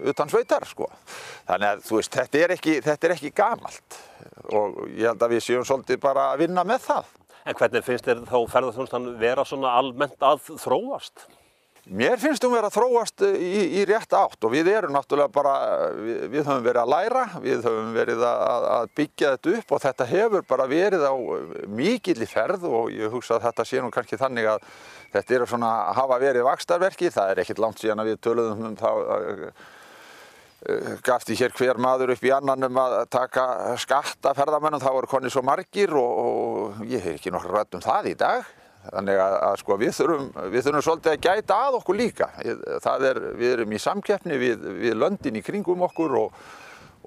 utan 0.10 0.34
sveitar 0.34 0.66
sko. 0.68 0.90
Þannig 1.48 1.70
að 1.70 1.86
þú 1.88 2.02
veist, 2.02 2.18
þetta 2.18 2.44
er 2.44 2.56
ekki, 2.58 2.76
þetta 2.88 3.08
er 3.10 3.16
ekki 3.18 3.34
gamalt 3.38 4.02
og 4.58 4.84
ég 4.90 5.12
held 5.12 5.24
að 5.24 5.36
við 5.36 5.46
séum 5.46 5.66
svolítið 5.68 6.02
bara 6.02 6.32
að 6.34 6.46
vinna 6.46 6.66
með 6.68 6.86
það. 6.90 7.16
En 7.48 7.56
hvernig 7.56 7.86
finnst 7.86 8.08
þér 8.08 8.26
þá 8.28 8.38
ferðarþjónustan 8.52 9.12
vera 9.22 9.46
svona 9.48 9.78
almennt 9.80 10.24
að 10.26 10.50
þróast? 10.60 11.28
Mér 11.88 12.18
finnst 12.20 12.44
um 12.44 12.52
vera 12.52 12.68
að 12.68 12.76
þróast 12.76 13.22
í, 13.24 13.62
í 13.80 13.84
rétt 13.88 14.12
átt 14.18 14.44
og 14.44 14.52
við 14.52 14.68
erum 14.74 14.92
náttúrulega 14.92 15.32
bara, 15.32 15.54
við, 15.96 16.18
við 16.34 16.42
höfum 16.42 16.66
verið 16.66 16.82
að 16.82 16.92
læra, 16.92 17.22
við 17.40 17.64
höfum 17.64 17.94
verið 17.96 18.26
að, 18.28 18.68
að 18.74 18.90
byggja 19.00 19.32
þetta 19.36 19.54
upp 19.56 19.72
og 19.72 19.82
þetta 19.86 20.08
hefur 20.10 20.46
bara 20.50 20.68
verið 20.68 21.06
á 21.08 21.16
mikill 21.80 22.20
í 22.20 22.28
ferð 22.28 22.68
og 22.68 22.92
ég 22.92 23.14
hugsa 23.14 23.38
að 23.38 23.48
þetta 23.48 23.68
sé 23.70 23.80
nú 23.84 23.94
kannski 23.96 24.20
þannig 24.20 24.52
að 24.52 24.68
þetta 25.16 25.40
eru 25.40 25.50
svona 25.54 25.72
að 25.86 25.98
hafa 26.02 26.20
verið 26.26 26.48
vakstarverki, 26.50 27.14
það 27.16 27.32
er 27.32 27.44
ekkert 27.46 27.64
langt 27.64 27.80
síðan 27.80 28.04
að 28.04 28.12
við 28.12 28.22
töluðum 28.28 28.68
um 28.68 28.78
þá 28.84 28.92
gafti 31.06 31.38
hér 31.38 31.54
hver 31.56 31.78
maður 31.80 32.16
upp 32.16 32.24
í 32.26 32.32
annan 32.34 32.68
um 32.68 32.80
að 32.82 33.00
taka 33.14 33.76
skatta 33.80 34.34
ferðamennum, 34.36 34.82
þá 34.82 34.90
voru 34.92 35.08
konni 35.08 35.32
svo 35.32 35.46
margir 35.46 35.94
og, 35.96 36.24
og 36.24 36.88
ég 36.90 37.04
hef 37.06 37.20
ekki 37.20 37.32
nokkur 37.32 37.54
rætt 37.62 37.78
um 37.78 37.84
það 37.84 38.12
í 38.12 38.18
dag. 38.20 38.57
Þannig 38.92 39.22
að, 39.22 39.36
að 39.48 39.58
sko, 39.62 39.78
við, 39.82 39.94
þurfum, 39.98 40.30
við 40.54 40.68
þurfum 40.68 40.86
svolítið 40.88 41.14
að 41.14 41.26
gæta 41.28 41.60
að 41.68 41.80
okkur 41.82 42.00
líka. 42.00 42.30
Er, 42.44 43.22
við 43.38 43.54
erum 43.56 43.76
í 43.76 43.82
samkeppni 43.82 44.40
við, 44.42 44.68
við 44.82 44.98
löndin 44.98 45.40
í 45.40 45.44
kringum 45.46 45.86
okkur 45.88 46.18
og, 46.22 46.44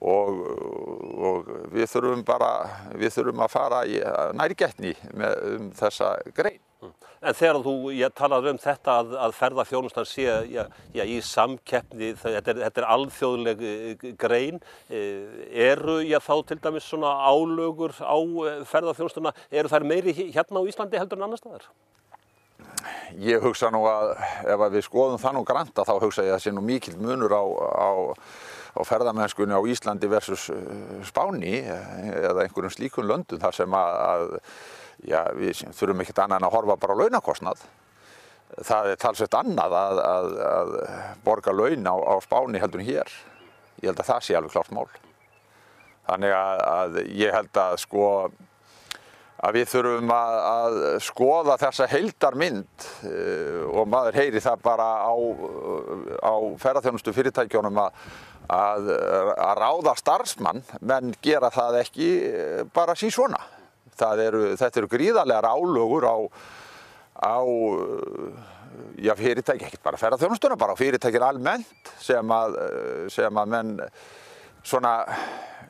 og, 0.01 0.41
og 1.31 1.53
við, 1.75 1.87
þurfum 1.93 2.25
bara, 2.29 2.51
við 2.95 3.15
þurfum 3.19 3.47
að 3.47 3.55
fara 3.55 3.85
í 3.89 4.01
nærgætni 4.39 4.97
með 5.17 5.47
um 5.55 5.71
þessa 5.81 6.17
grein. 6.37 6.61
En 6.81 7.37
þegar 7.37 7.59
þú, 7.65 7.75
ég 7.93 8.15
talaði 8.17 8.55
um 8.55 8.59
þetta 8.61 8.95
að, 9.03 9.11
að 9.27 9.35
ferðarþjónustan 9.37 10.07
sé 10.09 10.25
já, 10.49 10.63
já, 10.97 11.03
í 11.05 11.19
samkeppni, 11.25 12.15
þetta 12.17 12.55
er, 12.55 12.61
þetta 12.65 12.81
er 12.81 12.89
alþjóðleg 12.95 13.65
eh, 13.69 14.07
grein, 14.21 14.61
eh, 14.89 15.45
eru 15.69 15.99
ég 16.07 16.25
þá 16.25 16.33
til 16.49 16.59
dæmis 16.65 16.89
svona 16.89 17.13
álögur 17.29 17.93
á 18.01 18.17
eh, 18.17 18.65
ferðarþjónustuna, 18.71 19.35
eru 19.53 19.73
þær 19.73 19.89
meiri 19.93 20.17
hérna 20.23 20.65
á 20.65 20.69
Íslandi 20.73 21.03
heldur 21.03 21.21
en 21.21 21.29
annar 21.29 21.43
staðar? 21.43 21.69
Ég 23.21 23.45
hugsa 23.45 23.69
nú 23.75 23.85
að 23.91 24.15
ef 24.49 24.65
að 24.65 24.79
við 24.79 24.89
skoðum 24.89 25.21
það 25.21 25.37
nú 25.37 25.47
granta 25.49 25.85
þá 25.85 25.95
hugsa 26.01 26.25
ég 26.25 26.33
að 26.33 26.39
það 26.39 26.45
sé 26.47 26.57
nú 26.57 26.65
mikill 26.65 26.97
munur 27.03 27.37
á, 27.37 27.45
á, 27.45 27.91
á 28.73 28.81
ferðarmennskunni 28.89 29.53
á 29.53 29.61
Íslandi 29.69 30.09
versus 30.09 30.49
Spáni 31.05 31.59
eða 31.69 32.47
einhverjum 32.47 32.73
slíkun 32.73 33.11
löndum 33.11 33.43
þar 33.43 33.59
sem 33.59 33.77
að, 33.77 33.99
að 34.07 34.39
já, 35.07 35.23
við 35.37 35.63
þurfum 35.77 36.03
ekkert 36.05 36.25
annað 36.25 36.41
en 36.41 36.49
að 36.49 36.57
horfa 36.57 36.77
bara 36.81 36.97
á 36.97 37.01
launakostnað. 37.01 37.65
Það 38.67 38.91
er 38.91 39.01
talsveit 39.01 39.37
annað 39.39 39.77
að, 39.79 40.03
að, 40.05 40.31
að 40.51 40.73
borga 41.25 41.55
laun 41.55 41.87
á, 41.87 41.95
á 41.95 42.15
spáni 42.25 42.61
heldur 42.63 42.83
en 42.83 42.89
hér. 42.89 43.13
Ég 43.81 43.91
held 43.91 44.03
að 44.03 44.11
það 44.11 44.25
sé 44.27 44.37
alveg 44.37 44.55
klart 44.57 44.73
mál. 44.75 44.89
Þannig 46.09 46.35
að, 46.35 46.63
að 46.67 47.03
ég 47.15 47.37
held 47.37 47.61
að 47.63 47.77
sko 47.85 48.07
að 49.41 49.57
við 49.57 49.71
þurfum 49.71 50.11
að, 50.13 50.35
að 50.51 50.79
skoða 51.07 51.55
þessa 51.63 51.87
heildarmynd 51.89 52.89
uh, 53.09 53.63
og 53.71 53.87
maður 53.89 54.19
heyri 54.21 54.43
það 54.45 54.67
bara 54.67 54.89
á, 55.01 55.15
á 56.21 56.35
ferðarþjónustu 56.61 57.15
fyrirtækjónum 57.17 57.81
að, 57.81 58.03
að, 58.53 58.91
að 59.47 59.55
ráða 59.63 59.97
starfsmann 59.97 60.61
menn 60.83 61.15
gera 61.25 61.49
það 61.55 61.81
ekki 61.85 62.11
bara 62.77 62.99
sín 62.99 63.15
svona 63.15 63.41
eru, 64.27 64.43
þetta 64.61 64.81
eru 64.81 64.91
gríðarlegar 64.91 65.49
álögur 65.51 66.07
á, 66.09 66.17
á 67.21 67.39
já, 69.01 69.15
fyrirtæki, 69.19 69.69
ekki 69.69 69.81
bara 69.85 70.01
ferðarþjónustuna, 70.01 70.59
bara 70.61 70.75
á 70.75 70.81
fyrirtækin 70.81 71.27
almennt 71.27 71.93
sem 72.01 72.35
að, 72.35 72.59
sem 73.13 73.43
að 73.43 73.55
menn 73.55 73.75
svona, 74.63 74.95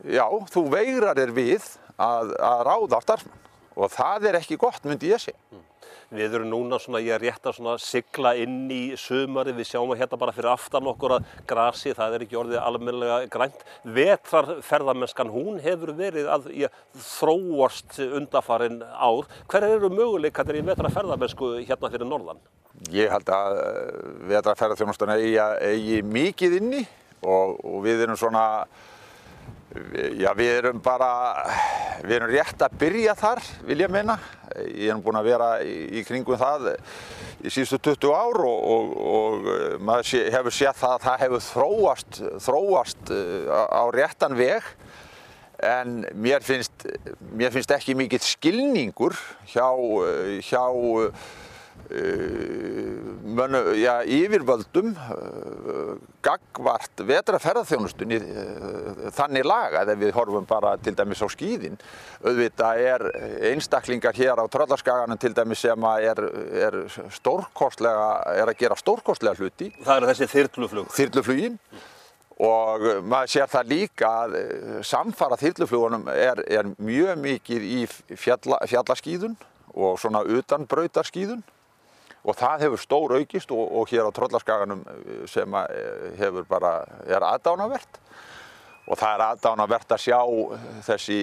já, 0.04 0.24
þú 0.52 0.66
veigrar 0.72 1.18
er 1.20 1.34
við 1.34 1.66
að, 1.96 2.34
að 2.36 2.64
ráða 2.68 3.00
á 3.00 3.06
starfsmann 3.06 3.40
og 3.80 3.92
það 3.94 4.30
er 4.30 4.40
ekki 4.40 4.58
gott, 4.60 4.82
myndi 4.84 5.12
ég 5.12 5.22
sé. 5.22 5.34
Mm. 5.50 5.66
Við 6.10 6.32
erum 6.34 6.48
núna 6.50 6.78
svona, 6.82 6.98
ég 7.04 7.14
er 7.14 7.22
rétt 7.22 7.44
að 7.46 7.68
sigla 7.78 8.32
inn 8.42 8.64
í 8.74 8.96
sumari, 8.98 9.52
við 9.54 9.68
sjáum 9.68 9.92
hérna 9.94 10.18
bara 10.18 10.34
fyrir 10.34 10.50
aftan 10.50 10.88
okkur 10.90 11.14
að 11.16 11.28
grasi, 11.46 11.92
það 11.94 12.16
er 12.16 12.24
ekki 12.24 12.38
orðið 12.40 12.58
almennilega 12.64 13.18
grænt. 13.30 13.62
Vetrarferðarmennskan, 13.86 15.30
hún 15.30 15.60
hefur 15.62 15.94
verið 15.94 16.26
að 16.34 16.48
ég, 16.64 16.80
þróast 17.12 18.00
undafarin 18.08 18.80
ár. 18.82 19.30
Hver 19.46 19.68
eru 19.68 19.92
möguleikandir 19.94 20.58
í 20.58 20.66
vetrarferðarmennsku 20.72 21.52
hérna 21.60 21.92
fyrir 21.94 22.10
norðan? 22.10 22.42
Ég 22.90 23.12
held 23.14 23.30
að 23.36 23.62
eh, 23.62 24.04
vetrarferðarþjónustan 24.32 25.14
eigi, 25.14 25.36
eigi 25.38 26.02
mikið 26.06 26.58
inni 26.58 26.86
og, 27.22 27.54
og 27.62 27.84
við 27.86 28.08
erum 28.08 28.18
svona 28.18 28.44
Já, 29.70 30.32
við 30.34 30.48
erum 30.56 30.80
bara, 30.82 31.08
við 32.02 32.16
erum 32.16 32.30
rétt 32.32 32.62
að 32.64 32.72
byrja 32.80 33.12
þar, 33.14 33.40
vil 33.68 33.76
ég 33.84 33.92
meina. 33.92 34.16
Ég 34.66 34.90
hef 34.90 35.02
búin 35.04 35.18
að 35.20 35.28
vera 35.30 35.50
í, 35.62 35.74
í 36.00 36.02
kringum 36.08 36.40
það 36.40 36.72
í 37.46 37.52
síðustu 37.54 37.78
20 37.94 38.10
ár 38.10 38.40
og, 38.48 38.64
og, 38.74 38.96
og 39.10 39.46
eh, 39.52 39.76
maður 39.78 40.08
sé, 40.10 40.24
hefur 40.34 40.56
séð 40.56 40.80
það 40.80 40.96
að 40.96 41.04
það 41.04 41.22
hefur 41.22 41.44
þróast, 41.46 42.18
þróast 42.48 43.12
eh, 43.14 43.52
á 43.54 43.84
réttan 43.94 44.34
veg. 44.40 44.66
En 45.70 46.00
mér 46.18 46.42
finnst, 46.42 46.88
mér 47.30 47.54
finnst 47.54 47.70
ekki 47.76 47.94
mikill 47.94 48.22
skilningur 48.26 49.14
hjá, 49.52 49.70
eh, 49.70 50.40
hjá 50.50 50.64
Mönu, 51.90 53.60
já, 53.74 54.00
yfirvöldum 54.06 54.92
gagvart 56.22 57.02
vetraferðarþjónustunni 57.06 58.18
þannig 59.16 59.46
lagað 59.46 59.90
ef 59.94 59.98
við 59.98 60.12
horfum 60.14 60.46
bara 60.46 60.76
til 60.82 60.94
dæmis 60.98 61.22
á 61.22 61.28
skýðin 61.30 61.78
auðvitað 62.22 62.82
er 62.84 63.06
einstaklingar 63.50 64.14
hér 64.14 64.38
á 64.38 64.46
Tröllarskaganum 64.50 65.18
til 65.18 65.34
dæmis 65.34 65.64
sem 65.66 65.86
er, 65.96 66.22
er 66.66 66.78
stórkostlega 67.16 68.08
er 68.38 68.52
að 68.52 68.58
gera 68.62 68.78
stórkostlega 68.78 69.38
hluti. 69.40 69.72
Það 69.82 69.96
eru 69.96 70.10
þessi 70.12 70.30
þyrluflug. 70.34 70.90
Þyrluflugin. 70.94 71.60
Og 72.40 72.84
maður 73.04 73.34
sér 73.34 73.48
það 73.52 73.72
líka 73.74 74.10
að 74.22 74.36
samfara 74.86 75.36
þyrluflugunum 75.40 76.06
er, 76.14 76.40
er 76.48 76.70
mjög 76.78 77.18
mikið 77.20 77.66
í 77.66 77.80
fjalla, 78.16 78.62
fjallaskýðun 78.70 79.34
og 79.74 79.98
svona 80.00 80.22
utanbrautarskýðun 80.24 81.42
og 82.20 82.36
það 82.36 82.66
hefur 82.66 82.82
stór 82.82 83.14
aukist 83.20 83.52
og, 83.54 83.62
og 83.80 83.88
hér 83.90 84.08
á 84.08 84.16
Trollarskaganum 84.16 84.82
eh, 84.84 85.22
sem 85.30 85.56
eh, 85.62 86.10
hefur 86.20 86.48
bara, 86.48 86.74
er 87.08 87.24
aðdánavert. 87.24 88.00
Og 88.90 88.98
það 88.98 89.14
er 89.14 89.24
aðdánavert 89.28 89.94
að 89.94 90.02
sjá 90.02 90.18
þessi, 90.82 91.20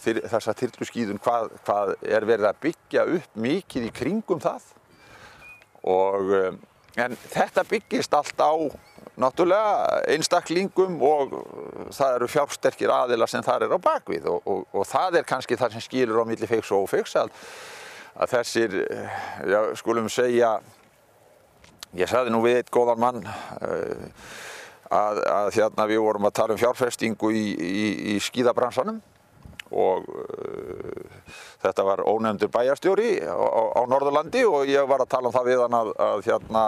þessa 0.00 0.54
þyrluskýðun 0.56 1.20
hvað, 1.20 1.50
hvað 1.66 1.94
er 2.00 2.26
verið 2.26 2.48
að 2.48 2.60
byggja 2.64 3.06
upp 3.18 3.38
mikið 3.44 3.88
í 3.90 3.94
kringum 3.94 4.42
það. 4.42 4.70
Og 5.88 6.34
eh, 6.38 6.52
en 6.98 7.16
þetta 7.28 7.66
byggist 7.68 8.14
allt 8.16 8.40
á 8.42 8.52
náttúrulega 9.18 10.02
einstaklingum 10.14 11.00
og 11.02 11.34
það 11.94 12.14
eru 12.16 12.28
fjársterkir 12.30 12.92
aðila 12.94 13.26
sem 13.30 13.42
það 13.44 13.66
er 13.66 13.74
á 13.74 13.78
bakvið 13.82 14.28
og, 14.30 14.46
og, 14.46 14.64
og 14.72 14.86
það 14.86 15.20
er 15.20 15.28
kannski 15.28 15.58
það 15.58 15.74
sem 15.74 15.84
skilur 15.84 16.22
á 16.22 16.28
milli 16.28 16.50
feiks 16.50 16.70
og 16.74 16.86
ófeiks 16.86 17.16
að 18.18 18.32
þessir, 18.34 18.76
já, 19.46 19.58
skulum 19.78 20.08
segja, 20.10 20.56
ég 21.98 22.10
sagði 22.10 22.34
nú 22.34 22.42
við 22.44 22.60
eitt 22.60 22.72
góðan 22.74 23.02
mann 23.02 23.20
uh, 23.22 24.08
að, 24.90 25.20
að 25.22 25.52
hérna 25.58 25.86
við 25.90 26.02
vorum 26.04 26.26
að 26.28 26.36
tala 26.40 26.56
um 26.56 26.60
fjárfestingu 26.60 27.30
í, 27.32 27.44
í, 27.54 27.86
í 28.14 28.18
skíðabransanum 28.24 28.98
og 29.68 30.08
uh, 30.08 31.22
þetta 31.62 31.84
var 31.86 32.02
ónefndur 32.08 32.50
bæjarstjóri 32.52 33.18
á, 33.22 33.36
á, 33.36 33.62
á 33.78 33.82
Norðurlandi 33.90 34.44
og 34.48 34.66
ég 34.70 34.88
var 34.88 35.04
að 35.04 35.12
tala 35.14 35.30
um 35.30 35.36
það 35.36 35.50
við 35.52 35.62
hann 35.64 35.78
að, 35.78 35.92
að 36.08 36.26
hérna, 36.30 36.64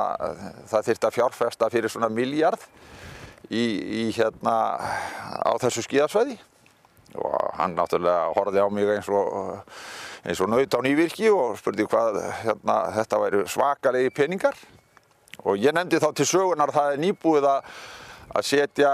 það 0.71 0.88
þurfti 0.90 1.11
að 1.11 1.19
fjárfesta 1.19 1.73
fyrir 1.73 1.92
svona 1.92 2.12
miljard 2.12 2.62
í, 3.50 3.64
í 4.04 4.04
hérna 4.14 4.54
á 5.42 5.52
þessu 5.62 5.83
skíðasvæði 5.88 6.38
og 7.19 7.50
hann 7.59 7.75
náttúrulega 7.79 8.31
horfið 8.37 8.62
á 8.62 8.69
mig 8.71 8.95
eins 8.95 9.09
og 9.11 9.64
eins 10.25 10.40
og 10.40 10.50
naut 10.52 10.76
á 10.76 10.81
nývirki 10.85 11.31
og 11.33 11.57
spurði 11.61 11.87
hvað 11.88 12.21
hérna, 12.43 12.76
þetta 12.99 13.21
væri 13.23 13.43
svakalegi 13.49 14.12
peningar. 14.14 14.57
Og 15.49 15.57
ég 15.61 15.73
nefndi 15.73 16.00
þá 16.00 16.11
til 16.17 16.29
sögunar 16.29 16.73
það 16.75 16.95
er 16.95 17.05
nýbúið 17.07 17.47
að, 17.49 17.71
setja 18.47 18.90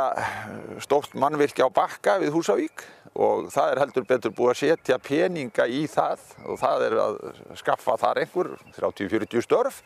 stórt 0.80 1.16
mannvirki 1.18 1.64
á 1.66 1.68
bakka 1.68 2.16
við 2.22 2.36
Húsavík. 2.36 2.84
Og 3.16 3.48
það 3.52 3.72
er 3.72 3.80
heldur 3.80 4.06
betur 4.08 4.32
búið 4.36 4.52
að 4.52 4.60
setja 4.60 5.00
peninga 5.02 5.66
í 5.66 5.86
það. 5.90 6.22
Og 6.46 6.60
það 6.60 6.86
er 6.86 6.96
að 7.02 7.18
skaffa 7.58 7.96
þar 8.00 8.22
einhver 8.22 8.52
30-40 8.78 9.44
störf. 9.44 9.82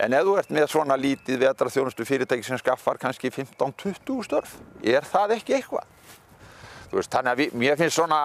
En 0.00 0.14
ef 0.16 0.24
þú 0.24 0.38
ert 0.40 0.54
með 0.54 0.70
svona 0.72 0.96
lítið 0.96 1.42
vetraþjónustu 1.42 2.06
fyrirtæki 2.08 2.46
sem 2.46 2.60
skaffar 2.60 3.00
kannski 3.00 3.28
15-20 3.34 4.24
störf 4.24 4.54
er 4.80 5.04
það 5.04 5.36
ekki 5.36 5.58
eitthvað 5.58 5.90
Veist, 6.92 7.08
þannig 7.12 7.32
að 7.32 7.38
við, 7.40 7.52
mér 7.56 7.78
finnst 7.80 7.96
svona, 7.96 8.18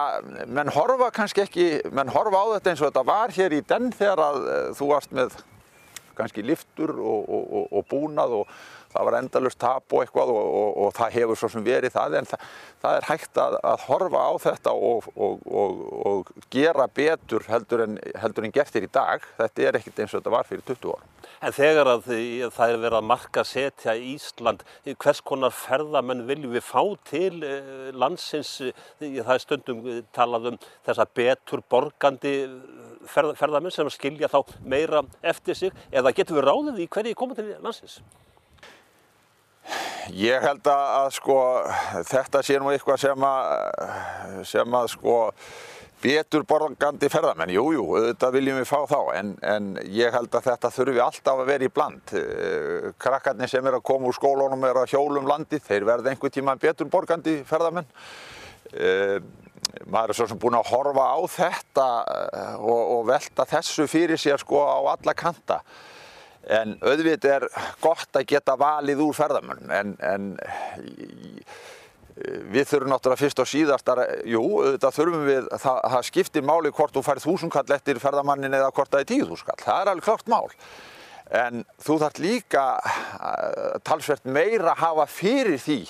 menn 0.44 0.68
horfa 0.74 1.08
kannski 1.16 1.44
ekki, 1.46 1.68
menn 1.96 2.10
horfa 2.12 2.42
á 2.44 2.46
þetta 2.56 2.72
eins 2.72 2.82
og 2.82 2.90
þetta 2.90 3.04
var 3.08 3.32
hér 3.32 3.54
í 3.56 3.60
den 3.70 3.86
þegar 3.96 4.24
að 4.26 4.40
uh, 4.42 4.56
þú 4.76 4.88
varst 4.90 5.14
með 5.16 5.38
kannski 6.18 6.44
liftur 6.44 6.92
og, 6.92 7.22
og, 7.24 7.46
og, 7.60 7.70
og 7.78 7.86
búnað 7.88 8.34
og 8.42 8.52
það 8.92 9.08
var 9.08 9.18
endalust 9.18 9.60
tap 9.60 9.94
og 9.94 10.04
eitthvað 10.04 10.32
og, 10.32 10.48
og, 10.60 10.70
og 10.84 10.94
það 10.96 11.14
hefur 11.18 11.40
svo 11.40 11.50
sem 11.52 11.66
verið 11.66 11.94
það 11.94 12.18
en 12.20 12.30
það, 12.30 12.46
það 12.82 12.98
er 12.98 13.08
hægt 13.08 13.42
að, 13.42 13.58
að 13.72 13.84
horfa 13.88 14.24
á 14.24 14.32
þetta 14.46 14.74
og, 14.88 15.08
og 15.18 16.32
gera 16.54 16.88
betur 16.94 17.46
heldur 17.48 17.84
en, 17.84 18.00
heldur 18.22 18.48
en 18.48 18.54
gert 18.54 18.74
þér 18.74 18.88
í 18.88 18.92
dag. 18.98 19.28
Þetta 19.38 19.68
er 19.68 19.78
ekkert 19.80 20.02
eins 20.02 20.14
og 20.14 20.22
þetta 20.22 20.34
var 20.34 20.48
fyrir 20.48 20.66
20 20.68 20.94
ára. 20.96 21.14
En 21.38 21.54
þegar 21.54 21.92
að 21.92 22.08
það 22.54 22.72
er 22.72 22.80
verið 22.82 22.98
að 22.98 23.06
marka 23.06 23.44
setja 23.46 23.94
í 23.94 24.14
Ísland, 24.16 24.64
hvers 24.88 25.20
konar 25.26 25.54
ferðamenn 25.54 26.24
viljum 26.26 26.54
við 26.56 26.64
fá 26.66 26.82
til 27.06 27.44
eh, 27.46 27.90
landsins? 27.94 28.56
Það 28.98 29.34
er 29.36 29.44
stundum 29.44 29.84
talað 30.16 30.52
um 30.52 30.58
þessa 30.86 31.06
betur 31.14 31.62
borgandi 31.70 32.34
ferð, 33.08 33.34
ferðamenn 33.38 33.74
sem 33.74 33.90
skilja 33.92 34.30
þá 34.32 34.40
meira 34.66 35.04
eftir 35.22 35.58
sig 35.58 35.84
eða 35.92 36.14
getur 36.16 36.40
við 36.40 36.48
ráðið 36.48 36.82
í 36.84 36.88
hverju 36.96 37.18
koma 37.18 37.38
til 37.38 37.52
landsins? 37.62 38.00
Ég 40.14 40.40
held 40.40 40.68
að 40.72 41.10
sko 41.18 41.38
þetta 42.08 42.40
sé 42.44 42.56
nú 42.60 42.70
eitthvað 42.72 43.02
sem 43.02 43.24
að, 43.28 44.44
sem 44.48 44.76
að 44.78 44.86
sko 44.94 45.16
betur 45.98 46.44
borgandi 46.48 47.10
ferðamenn, 47.10 47.50
jújú, 47.52 47.74
jú, 47.74 48.02
þetta 48.06 48.30
viljum 48.32 48.60
við 48.60 48.68
fá 48.70 48.78
þá 48.88 49.00
en, 49.18 49.32
en 49.42 49.66
ég 49.90 50.14
held 50.14 50.30
að 50.38 50.46
þetta 50.46 50.70
þurfi 50.76 51.02
alltaf 51.02 51.42
að 51.42 51.50
vera 51.50 51.66
í 51.66 51.72
bland. 51.74 52.14
Eh, 52.14 52.88
krakkarnir 53.02 53.50
sem 53.50 53.66
er 53.66 53.78
að 53.80 53.84
koma 53.90 54.08
úr 54.08 54.16
skólunum 54.16 54.64
er 54.68 54.78
að 54.78 54.94
hjólum 54.94 55.28
landi, 55.28 55.58
þeir 55.58 55.88
verða 55.88 56.12
einhver 56.12 56.32
tíma 56.32 56.54
betur 56.60 56.88
borgandi 56.92 57.40
ferðamenn. 57.48 57.90
Eh, 58.72 59.18
maður 59.90 60.14
er 60.14 60.20
svo 60.20 60.28
sem 60.30 60.40
búin 60.40 60.56
að 60.56 60.70
horfa 60.70 61.10
á 61.12 61.18
þetta 61.34 61.88
eh, 62.14 62.56
og, 62.62 62.82
og 62.96 63.06
velta 63.10 63.48
þessu 63.50 63.88
fyrir 63.90 64.20
sér 64.20 64.40
sko 64.40 64.62
á 64.64 64.78
alla 64.94 65.16
kanta 65.18 65.60
en 66.48 66.76
auðvitað 66.80 67.34
er 67.34 67.48
gott 67.82 68.16
að 68.16 68.28
geta 68.32 68.56
valið 68.60 69.02
úr 69.04 69.16
ferðamönnum 69.16 69.74
en, 69.74 69.96
en 70.00 70.30
við 72.50 72.66
þurfum 72.66 72.92
náttúrulega 72.92 73.20
fyrst 73.20 73.42
og 73.42 73.48
síðast 73.48 73.90
að, 73.92 74.02
jú, 74.28 74.42
auðvitað 74.42 74.96
þurfum 74.96 75.26
við, 75.28 75.48
það, 75.62 75.80
það 75.94 76.06
skiptir 76.08 76.46
máli 76.46 76.72
hvort 76.74 76.94
þú 76.96 77.02
færð 77.06 77.26
þúsunkall 77.26 77.74
eftir 77.76 78.00
ferðamannin 78.02 78.56
eða 78.58 78.70
hvort 78.74 78.92
það 78.92 79.04
er 79.04 79.10
tíðúskall, 79.12 79.58
það 79.62 79.82
er 79.82 79.92
alveg 79.92 80.08
klart 80.08 80.32
mál. 80.32 80.48
En 81.38 81.64
þú 81.84 81.98
þarf 82.02 82.20
líka 82.24 82.64
uh, 82.80 83.74
talsvert 83.86 84.24
meira 84.24 84.72
að 84.72 84.82
hafa 84.82 85.08
fyrir 85.12 85.60
því 85.60 85.82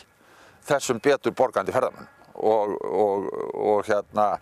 þessum 0.68 1.00
betur 1.02 1.36
borgandi 1.38 1.72
ferðamann 1.72 2.10
og, 2.34 2.74
og, 2.84 3.28
og 3.54 3.86
hérna 3.88 4.32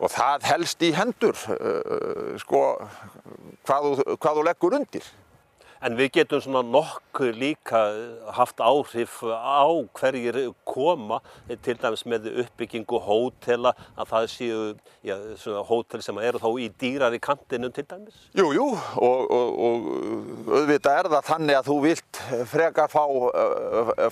og 0.00 0.12
það 0.12 0.46
helst 0.48 0.84
í 0.84 0.92
hendur 0.96 1.36
uh, 1.56 2.36
sko 2.40 2.62
hvað 3.66 3.88
þú, 3.88 4.18
hvað 4.20 4.38
þú 4.38 4.46
leggur 4.46 4.78
undir. 4.78 5.10
En 5.80 5.96
við 5.96 6.10
getum 6.18 6.42
svona 6.44 6.60
nokkuð 6.66 7.38
líka 7.40 7.80
haft 8.36 8.60
áhrif 8.60 9.20
á 9.24 9.64
hverjir 9.96 10.38
koma, 10.68 11.20
til 11.64 11.76
dæmis 11.80 12.04
með 12.04 12.30
uppbyggingu 12.44 13.00
hótela, 13.06 13.72
að 13.96 14.10
það 14.12 14.28
séu 14.34 14.62
já, 15.06 15.16
hótel 15.68 16.04
sem 16.04 16.20
eru 16.20 16.40
þá 16.42 16.48
í 16.60 16.70
dýrar 16.80 17.16
í 17.16 17.20
kantinum 17.22 17.72
til 17.72 17.86
dæmis? 17.88 18.26
Jú, 18.36 18.50
jú, 18.56 18.66
og, 19.00 19.20
og, 19.30 19.60
og 19.68 20.50
auðvitað 20.60 20.98
er 21.02 21.12
það 21.16 21.30
þannig 21.32 21.60
að 21.60 21.70
þú 21.70 21.78
vilt 21.88 22.24
frekar 22.50 22.92
fá 22.92 23.04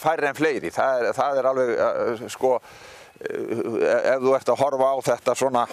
færri 0.01 0.31
en 0.31 0.39
fleiri. 0.39 0.73
Það 0.73 1.03
er, 1.03 1.13
það 1.19 1.43
er 1.43 1.53
alveg, 1.53 2.31
sko, 2.33 2.57
Eh, 3.19 4.13
ef 4.15 4.23
þú 4.23 4.33
ert 4.37 4.51
að 4.53 4.61
horfa 4.61 4.89
á 4.95 4.97
þetta 5.09 5.35
svona 5.35 5.65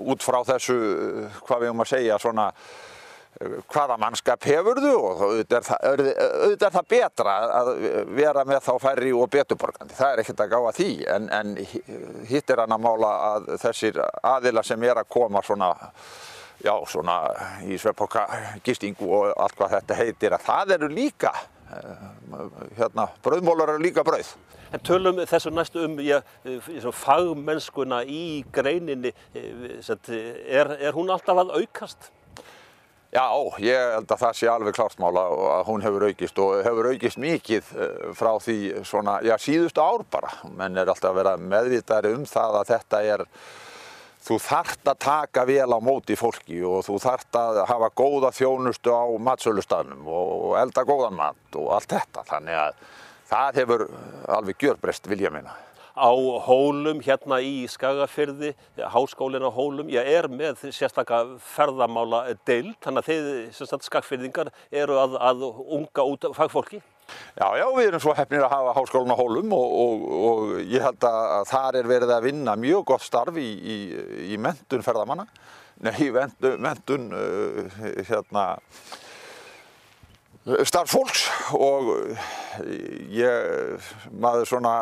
út 0.00 0.24
frá 0.24 0.38
þessu, 0.48 0.76
eh, 0.80 1.40
hvað 1.44 1.60
við 1.60 1.72
um 1.74 1.82
að 1.84 1.90
segja, 1.90 2.16
svona 2.22 2.46
eh, 2.48 2.93
hvaða 3.42 3.96
mannskap 3.98 4.44
hefur 4.46 4.78
þú 4.82 4.92
og 4.94 5.22
auðvitað 5.26 5.70
er, 5.80 6.02
auðvitað 6.44 6.66
er 6.68 6.74
það 6.76 6.90
betra 6.92 7.34
að 7.58 7.70
vera 8.14 8.44
með 8.46 8.60
þá 8.66 8.72
færri 8.82 9.14
og 9.14 9.30
beturborgandi. 9.32 9.96
Það 9.98 10.12
er 10.12 10.22
ekkert 10.22 10.44
að 10.44 10.52
gá 10.52 10.58
að 10.60 10.78
því 10.78 10.90
en, 11.14 11.26
en 11.40 11.56
hitt 12.30 12.54
er 12.54 12.62
hann 12.62 12.76
að 12.76 12.84
mála 12.86 13.10
að 13.32 13.50
þessir 13.64 14.00
aðila 14.22 14.64
sem 14.66 14.86
er 14.86 15.02
að 15.02 15.10
koma 15.16 15.42
svona, 15.44 15.72
já, 16.62 16.74
svona 16.90 17.18
í 17.66 17.78
sveppokka 17.80 18.26
gistingu 18.66 19.10
og 19.10 19.34
allt 19.34 19.58
hvað 19.58 19.78
þetta 19.78 20.00
heitir 20.00 20.38
að 20.38 20.48
það 20.48 20.74
eru 20.78 20.94
líka, 20.94 21.34
hérna, 22.78 23.08
brauðmólar 23.24 23.74
eru 23.74 23.82
líka 23.82 24.06
brauð. 24.06 24.34
En 24.74 24.82
tölum 24.82 25.20
þessu 25.26 25.52
næstu 25.54 25.84
um 25.86 25.98
já, 26.02 26.20
fagmennskuna 27.02 28.00
í 28.10 28.44
greininni, 28.54 29.12
er, 29.34 30.76
er 30.78 30.94
hún 30.94 31.10
alltaf 31.14 31.42
að 31.44 31.58
aukast? 31.60 32.10
Já, 33.14 33.30
ég 33.62 33.78
held 33.94 34.10
að 34.10 34.22
það 34.24 34.32
sé 34.34 34.48
alveg 34.50 34.74
klártmála 34.74 35.22
að 35.54 35.68
hún 35.68 35.84
hefur 35.84 36.04
aukist 36.08 36.38
og 36.42 36.54
hefur 36.66 36.88
aukist 36.90 37.20
mikið 37.22 37.68
eh, 37.78 38.06
frá 38.18 38.32
því 38.42 38.56
svona, 38.82 39.20
já, 39.22 39.36
síðustu 39.38 39.82
ár 39.84 40.02
bara. 40.10 40.32
Menn 40.58 40.74
er 40.74 40.90
alltaf 40.90 41.12
að 41.12 41.20
vera 41.20 41.34
meðvitaðri 41.38 42.10
um 42.16 42.24
það 42.26 42.58
að 42.58 42.72
þetta 42.72 43.02
er, 43.12 43.22
þú 44.26 44.38
þart 44.42 44.90
að 44.90 44.98
taka 45.06 45.44
vel 45.46 45.68
á 45.70 45.78
móti 45.78 46.18
fólki 46.18 46.58
og 46.66 46.82
þú 46.88 46.98
þart 47.04 47.38
að 47.38 47.60
hafa 47.70 47.92
góða 48.02 48.32
þjónustu 48.34 48.90
á 48.90 49.06
matsölustafnum 49.28 50.10
og 50.10 50.58
elda 50.58 50.82
góðan 50.88 51.14
mat 51.20 51.60
og 51.60 51.70
allt 51.76 51.94
þetta. 51.94 52.26
Þannig 52.32 52.60
að 52.64 52.82
það 53.30 53.62
hefur 53.62 53.86
alveg 54.40 54.58
gjörbreyst 54.58 55.06
vilja 55.06 55.30
minna. 55.30 55.54
Á 55.94 56.10
Hólum, 56.42 56.98
hérna 57.06 57.36
í 57.38 57.68
Skagafyrði, 57.70 58.50
háskólinn 58.90 59.46
á 59.46 59.50
Hólum, 59.54 59.86
ég 59.92 60.08
er 60.10 60.26
með 60.26 60.64
sérstaklega 60.74 61.38
ferðamála 61.54 62.24
deild, 62.42 62.74
þannig 62.82 63.04
að 63.04 63.54
þið 63.54 63.84
skagfyrðingar 63.86 64.50
eru 64.74 64.98
að, 64.98 65.14
að 65.22 65.46
unga 65.46 66.06
út 66.10 66.26
fagfólki. 66.34 66.82
Já, 67.38 67.46
já, 67.60 67.66
við 67.76 67.86
erum 67.86 68.02
svo 68.02 68.16
hefnir 68.16 68.42
að 68.42 68.56
hafa 68.56 68.74
háskólinn 68.80 69.14
á 69.14 69.20
Hólum 69.22 69.54
og, 69.54 69.78
og, 69.84 70.04
og 70.26 70.52
ég 70.66 70.82
held 70.82 71.06
að 71.06 71.46
þar 71.52 71.78
er 71.78 71.90
verið 71.94 72.14
að 72.16 72.26
vinna 72.26 72.58
mjög 72.58 72.84
gott 72.90 73.06
starf 73.06 73.38
í, 73.38 73.48
í, 73.54 73.78
í 74.34 74.38
mentun 74.40 74.82
ferðamanna, 74.82 75.28
nei, 75.84 76.08
mentun, 76.58 77.10
uh, 77.14 77.82
hérna, 78.08 78.48
starfsfólks 80.66 81.28
og 81.54 81.92
ég, 83.14 83.92
maður 84.10 84.56
svona 84.56 84.78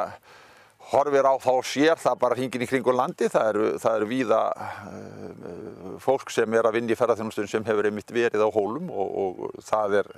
horfir 0.90 1.28
á 1.28 1.34
þá 1.40 1.52
sér 1.66 2.00
það 2.00 2.18
bara 2.24 2.38
hringin 2.38 2.64
í 2.64 2.68
kringu 2.68 2.94
landi, 2.96 3.28
það 3.32 3.52
eru, 3.52 3.68
það 3.82 3.98
eru 4.00 4.10
víða 4.10 4.40
uh, 4.56 5.94
fólk 6.02 6.32
sem 6.34 6.58
er 6.58 6.68
að 6.68 6.78
vinna 6.78 6.92
í 6.92 6.98
ferðarþjónustun 6.98 7.50
sem 7.50 7.64
hefur 7.68 7.88
einmitt 7.88 8.12
verið 8.12 8.44
á 8.44 8.48
hólum 8.52 8.90
og, 8.90 9.16
og 9.22 9.64
það, 9.64 10.02
er, 10.02 10.12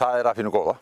það 0.00 0.18
er 0.22 0.30
að 0.30 0.40
finna 0.40 0.54
góða. 0.54 0.78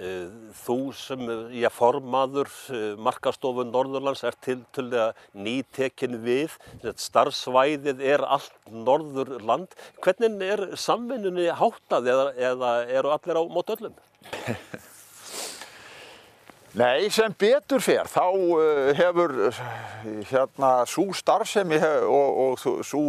Eh, 0.00 0.28
þú 0.56 0.76
sem 0.96 1.20
ég 1.52 1.72
formaður 1.76 2.48
eh, 2.72 2.94
markastofun 2.96 3.68
Norðurlands 3.74 4.22
er 4.24 4.38
til 4.40 4.86
að 4.88 5.18
nýtekin 5.36 6.16
við, 6.24 6.54
starfsvæðið 6.96 8.00
er 8.14 8.24
allt 8.24 8.56
Norðurland. 8.72 9.76
Hvernig 10.00 10.46
er 10.48 10.64
samvinnunni 10.80 11.50
háttað 11.60 12.08
eða, 12.14 12.24
eða 12.50 12.72
eru 12.88 13.12
allir 13.12 13.36
á 13.36 13.42
mót 13.52 13.74
öllum? 13.76 14.00
Nei, 16.72 17.10
sem 17.12 17.34
betur 17.36 17.82
fer, 17.84 18.08
þá 18.08 18.26
uh, 18.32 18.92
hefur 18.96 19.34
hérna 20.30 20.70
svo 20.88 21.10
starfsemi 21.12 21.80
og, 22.08 22.42
og 22.64 22.84
svo 22.86 23.04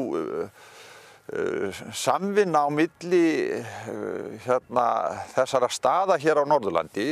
Uh, 1.23 1.71
samvinna 1.95 2.65
á 2.67 2.69
milli 2.69 3.47
uh, 3.55 4.33
hérna, 4.43 4.83
þessara 5.31 5.69
staða 5.71 6.17
hér 6.19 6.41
á 6.41 6.49
Norðurlandi 6.51 7.05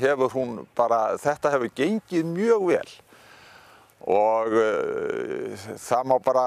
hefur 0.00 0.32
hún 0.34 0.56
bara, 0.74 1.14
þetta 1.22 1.52
hefur 1.54 1.70
gengið 1.70 2.26
mjög 2.26 2.66
vel. 2.72 2.90
Og 4.10 4.58
uh, 4.58 5.64
það 5.78 6.10
má 6.10 6.16
bara 6.26 6.46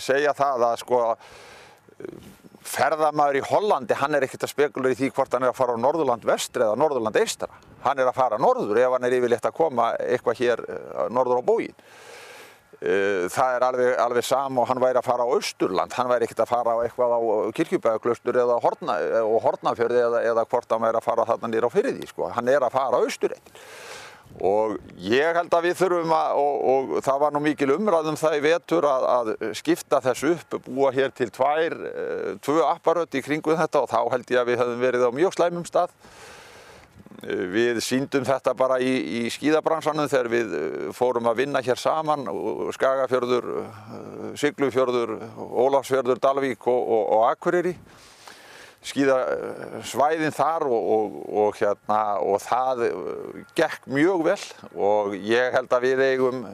segja 0.00 0.32
það 0.40 0.66
að 0.70 0.80
sko 0.86 1.04
ferðamæður 2.64 3.42
í 3.42 3.46
Hollandi 3.52 4.00
hann 4.00 4.16
er 4.16 4.24
ekkert 4.24 4.48
að 4.48 4.54
spekula 4.56 4.96
í 4.96 4.96
því 4.96 5.12
hvort 5.12 5.36
hann 5.36 5.44
er 5.44 5.52
að 5.52 5.60
fara 5.60 5.76
á 5.76 5.84
Norðurland 5.84 6.24
vestri 6.24 6.64
eða 6.64 6.80
Norðurland 6.80 7.20
eistra 7.20 7.52
hann 7.86 8.02
er 8.02 8.10
að 8.10 8.18
fara 8.18 8.42
norður 8.42 8.82
ef 8.82 8.96
hann 8.98 9.08
er 9.08 9.16
yfirleitt 9.16 9.48
að 9.48 9.56
koma 9.56 9.92
eitthvað 10.02 10.42
hér 10.42 10.66
norður 11.14 11.40
á 11.40 11.48
bógin 11.48 11.86
Eh, 12.76 13.24
það 13.32 13.54
er 13.54 13.64
alveg, 13.64 13.90
alveg 14.04 14.24
sam 14.26 14.58
og 14.60 14.66
hann 14.68 14.80
væri 14.82 15.00
að 15.00 15.06
fara 15.06 15.24
á 15.24 15.32
Östurland, 15.32 15.94
hann 15.96 16.10
væri 16.10 16.26
ekkert 16.26 16.42
að 16.44 16.50
fara 16.50 16.74
á 16.76 16.84
eitthvað 16.84 17.14
á 17.16 17.20
Kirkjubæðaklaustur 17.56 18.36
eða 18.42 18.58
Hortna, 18.60 18.96
Hortnafjörði 19.40 20.02
eða, 20.02 20.20
eða 20.28 20.44
hvort 20.50 20.74
hann 20.74 20.84
væri 20.84 21.00
að 21.00 21.06
fara 21.06 21.24
þarna 21.30 21.50
nýra 21.54 21.70
á 21.72 21.76
fyrirði, 21.76 22.10
sko. 22.10 22.28
hann 22.36 22.50
er 22.52 22.66
að 22.66 22.76
fara 22.76 23.00
á 23.00 23.06
Östurreitt. 23.06 23.48
Og 24.44 24.76
ég 25.00 25.38
held 25.38 25.56
að 25.56 25.70
við 25.70 25.78
þurfum 25.78 26.12
að, 26.12 26.42
og, 26.42 26.68
og 26.68 27.04
það 27.06 27.20
var 27.22 27.32
nú 27.32 27.42
mikil 27.46 27.70
umræðum 27.78 28.20
það 28.20 28.36
í 28.36 28.44
vetur 28.44 28.88
að, 28.90 29.08
að 29.14 29.32
skipta 29.56 30.02
þessu 30.04 30.34
upp, 30.34 30.60
búa 30.68 30.92
hér 30.92 31.16
til 31.16 31.32
tvær, 31.32 31.80
eh, 31.94 32.32
tvö 32.44 32.60
apparötti 32.74 33.22
í 33.22 33.24
kringu 33.24 33.56
þetta 33.56 33.86
og 33.86 33.92
þá 33.94 34.00
held 34.18 34.36
ég 34.36 34.42
að 34.42 34.52
við 34.52 34.60
höfum 34.60 34.84
verið 34.84 35.08
á 35.08 35.10
mjög 35.16 35.38
slæmum 35.38 35.64
stað. 35.64 35.96
Við 37.24 37.78
síndum 37.80 38.26
þetta 38.26 38.52
bara 38.56 38.76
í, 38.82 38.90
í 38.92 39.20
skíðabransanum 39.32 40.08
þegar 40.10 40.28
við 40.28 40.56
eh, 40.56 40.74
fórum 40.96 41.30
að 41.30 41.38
vinna 41.40 41.62
hér 41.64 41.80
saman, 41.80 42.26
Skagafjörður, 42.76 43.46
eh, 43.62 44.26
Siglufjörður, 44.36 45.14
Ólafsfjörður, 45.36 46.20
Dalvík 46.20 46.68
og, 46.68 46.82
og, 46.98 47.06
og 47.16 47.24
Akureyri 47.30 47.72
skíðasvæðin 48.86 50.34
þar 50.36 50.66
og, 50.68 51.16
og, 51.26 51.56
hérna, 51.58 52.02
það 52.44 52.84
gekk 53.58 53.88
mjög 53.90 54.22
vel 54.28 54.36
og 54.76 55.16
ég 55.16 55.56
held 55.56 55.72
að 55.74 55.86
við 55.88 56.02
eigum, 56.04 56.44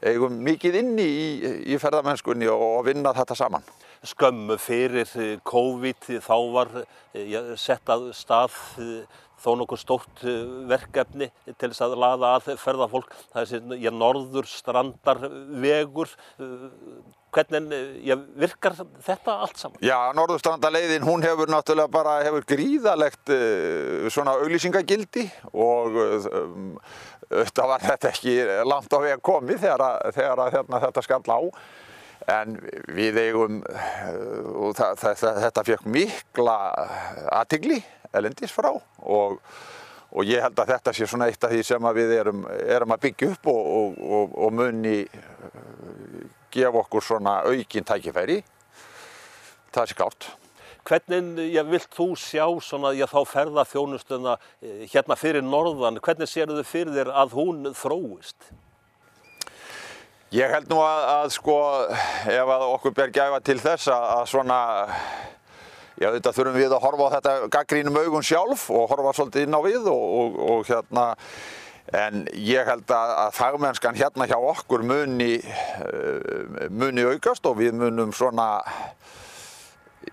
eigum 0.00 0.38
mikið 0.46 0.78
inni 0.80 1.04
í, 1.04 1.26
í 1.74 1.80
ferðamennskunni 1.82 2.48
og 2.48 2.86
vinna 2.86 3.12
þetta 3.18 3.36
saman. 3.36 3.66
Skömmu 4.04 4.56
fyrir 4.60 5.08
eh, 5.16 5.36
COVID 5.46 6.10
þá 6.24 6.36
var 6.52 6.72
eh, 7.16 7.54
sett 7.60 7.88
að 7.92 8.10
stað 8.16 8.56
eh, 8.82 9.22
þó 9.40 9.50
nokkuð 9.60 9.80
stórt 9.80 10.22
verkefni 10.68 11.28
til 11.46 11.68
þess 11.68 11.84
að 11.84 11.98
laða 12.00 12.32
að 12.38 12.54
ferðarfólk. 12.60 13.12
Það 13.32 13.42
er 13.42 13.50
þessi 13.52 13.92
norður 13.92 14.48
strandarvegur 14.50 16.16
Hvernig 17.36 17.74
já, 18.06 18.14
virkar 18.40 18.72
þetta 19.04 19.32
allt 19.44 19.58
saman? 19.60 19.82
Já, 19.84 20.08
Norðurstrandaleiðin 20.16 21.04
hún 21.04 21.20
hefur 21.20 21.50
náttúrulega 21.52 21.92
bara 21.92 22.14
hefur 22.24 22.46
gríðalegt 22.48 23.28
svona 24.14 24.38
auglýsingagildi 24.40 25.26
og 25.52 25.98
auðvitað 26.00 27.68
var 27.74 27.84
þetta 27.84 28.08
ekki 28.14 28.38
langt 28.64 28.96
á 28.96 28.98
veg 29.04 29.20
komið 29.28 29.66
þegar, 29.66 29.84
þegar 30.16 30.42
að, 30.46 30.56
hérna, 30.56 30.80
þetta 30.86 31.04
skall 31.04 31.28
á 31.28 31.40
en 32.32 32.58
við 32.96 33.20
eigum 33.22 33.62
uh, 33.62 34.66
og 34.66 34.76
það, 34.78 35.00
það, 35.02 35.40
þetta 35.46 35.66
fekk 35.70 35.88
mikla 35.96 36.58
aðtigli 37.38 37.80
elendis 38.16 38.54
frá 38.54 38.72
og 38.74 39.40
Og 40.16 40.24
ég 40.24 40.40
held 40.40 40.56
að 40.62 40.70
þetta 40.70 40.92
sé 40.94 41.06
svona 41.10 41.26
eitt 41.28 41.42
af 41.44 41.50
því 41.52 41.62
sem 41.66 41.86
við 41.96 42.12
erum, 42.16 42.44
erum 42.48 42.94
að 42.94 43.02
byggja 43.02 43.30
upp 43.34 43.48
og, 43.52 43.98
og, 44.00 44.36
og 44.46 44.54
muni 44.54 45.00
gefa 46.54 46.80
okkur 46.80 47.04
svona 47.04 47.40
aukinn 47.44 47.84
tækifæri. 47.84 48.38
Það 49.74 49.90
sé 49.90 49.96
gátt. 49.98 50.28
Hvernig 50.86 51.50
já, 51.50 51.64
vilt 51.66 51.90
þú 51.92 52.12
sjá 52.14 52.44
svona, 52.62 52.92
já, 52.94 53.08
þá 53.10 53.18
ferða 53.26 53.64
þjónustuna 53.66 54.36
eh, 54.62 54.84
hérna 54.92 55.16
fyrir 55.18 55.42
norðan? 55.42 55.98
Hvernig 55.98 56.30
séu 56.30 56.46
þau 56.46 56.62
fyrir 56.62 56.94
þér 56.94 57.10
að 57.10 57.34
hún 57.34 57.72
þróist? 57.74 58.52
Ég 60.34 60.50
held 60.50 60.66
nú 60.66 60.80
að, 60.82 61.04
að 61.12 61.28
sko, 61.36 61.56
ef 62.26 62.48
að 62.50 62.64
okkur 62.72 62.94
ber 62.96 63.12
gæfa 63.14 63.38
til 63.46 63.60
þess 63.62 63.92
að, 63.94 64.06
að 64.16 64.24
svona, 64.32 64.56
já 66.02 66.08
þetta 66.16 66.32
þurfum 66.34 66.58
við 66.58 66.74
að 66.74 66.82
horfa 66.82 67.06
á 67.06 67.14
þetta 67.14 67.34
gaggrínum 67.54 68.00
augun 68.00 68.26
sjálf 68.26 68.64
og 68.74 68.88
horfa 68.90 69.12
svolítið 69.14 69.46
inn 69.46 69.54
á 69.54 69.60
við 69.62 69.86
og, 69.92 70.02
og, 70.22 70.42
og 70.50 70.66
hérna, 70.66 71.12
En 71.94 72.24
ég 72.34 72.66
held 72.66 72.90
að, 72.90 73.10
að 73.14 73.34
fagmennskan 73.36 73.94
hérna 73.94 74.26
hjá 74.26 74.34
okkur 74.34 74.82
muni, 74.82 75.36
uh, 75.38 76.64
muni 76.74 77.04
aukast 77.06 77.46
og 77.46 77.60
við 77.60 77.76
munum 77.78 78.10
svona, 78.10 78.64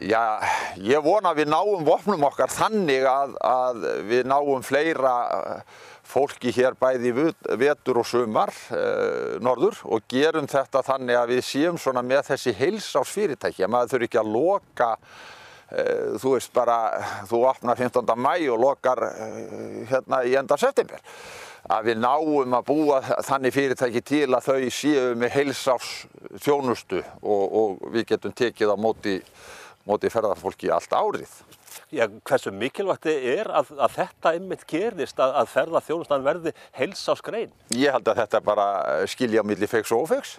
já, 0.01 0.41
ég 0.81 1.03
vona 1.03 1.33
að 1.33 1.43
við 1.43 1.51
náum 1.53 1.83
vopnum 1.85 2.25
okkar 2.29 2.51
þannig 2.53 3.05
að, 3.09 3.35
að 3.45 3.83
við 4.09 4.29
náum 4.29 4.63
fleira 4.65 5.15
fólki 6.13 6.51
hér 6.53 6.75
bæði 6.79 7.13
vetur 7.59 8.01
og 8.01 8.07
sumar 8.07 8.51
uh, 8.73 9.37
norður 9.43 9.79
og 9.87 10.03
gerum 10.11 10.49
þetta 10.51 10.83
þannig 10.85 11.19
að 11.19 11.31
við 11.35 11.45
séum 11.47 11.79
svona 11.79 12.03
með 12.05 12.27
þessi 12.33 12.55
heilsásfyrirtæki, 12.59 13.63
að 13.63 13.71
maður 13.73 13.93
þurfi 13.93 14.09
ekki 14.09 14.21
að 14.21 14.33
loka 14.33 14.89
uh, 14.97 16.19
þú 16.19 16.35
veist 16.35 16.53
bara, 16.53 16.77
þú 17.29 17.45
opnar 17.53 17.79
15. 17.79 18.13
mæ 18.19 18.35
og 18.51 18.61
lokar 18.65 19.07
hérna 19.89 20.21
í 20.27 20.37
enda 20.39 20.59
september 20.59 21.01
að 21.71 21.87
við 21.87 21.99
náum 22.03 22.55
að 22.57 22.65
búa 22.67 22.99
þannig 23.23 23.55
fyrirtæki 23.55 24.01
til 24.03 24.27
að 24.35 24.47
þau 24.49 24.69
séu 24.73 25.13
með 25.15 25.35
heilsás 25.37 25.91
þjónustu 26.43 26.99
og, 27.21 27.43
og 27.43 27.85
við 27.93 28.09
getum 28.11 28.35
tekið 28.35 28.73
á 28.75 28.77
móti, 28.79 29.15
móti 29.89 30.11
ferðarfólki 30.13 30.71
allt 30.73 30.95
árið. 30.95 31.33
Já, 31.93 32.05
hversu 32.25 32.53
mikilvægt 32.53 33.09
er 33.09 33.49
að, 33.49 33.73
að 33.77 33.97
þetta 33.97 34.33
einmitt 34.37 34.63
gerist 34.69 35.19
að, 35.21 35.35
að 35.41 35.51
ferðarþjónustan 35.53 36.25
verði 36.25 36.53
heilsásgrein? 36.77 37.53
Ég 37.73 37.93
held 37.93 38.09
að 38.09 38.23
þetta 38.23 38.41
bara 38.45 38.67
skilja 39.09 39.43
millir 39.45 39.69
feiks 39.69 39.93
og 39.93 40.07
ofeiks. 40.07 40.37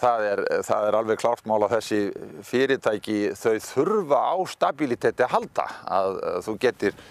Það 0.00 0.26
er, 0.26 0.44
það 0.64 0.86
er 0.88 0.96
alveg 0.96 1.18
klart 1.20 1.48
mál 1.48 1.58
að 1.60 1.74
þessi 1.76 1.98
fyrirtæki 2.48 3.18
þau 3.36 3.56
þurfa 3.66 4.20
á 4.32 4.36
stabiliteti 4.48 5.26
að 5.26 5.34
halda. 5.34 5.66
Að, 5.98 6.22
þú 6.46 6.56
getur 6.62 7.02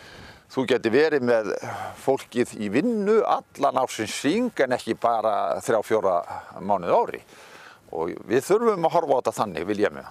Þú 0.50 0.64
getur 0.66 0.94
verið 0.96 1.26
með 1.30 1.52
fólkið 2.02 2.56
í 2.58 2.72
vinnu 2.74 3.20
allan 3.30 3.78
ásins 3.84 4.16
syng 4.18 4.64
en 4.66 4.74
ekki 4.74 4.96
bara 4.98 5.60
þrjá 5.62 5.84
fjóra 5.86 6.16
mánuð 6.66 6.96
ári. 6.96 7.20
Og 7.94 8.16
við 8.26 8.48
þurfum 8.48 8.88
að 8.90 8.96
horfa 8.96 9.14
á 9.14 9.18
þetta 9.20 9.34
þannig, 9.44 9.68
vil 9.70 9.84
ég 9.84 9.94
með. 9.94 10.10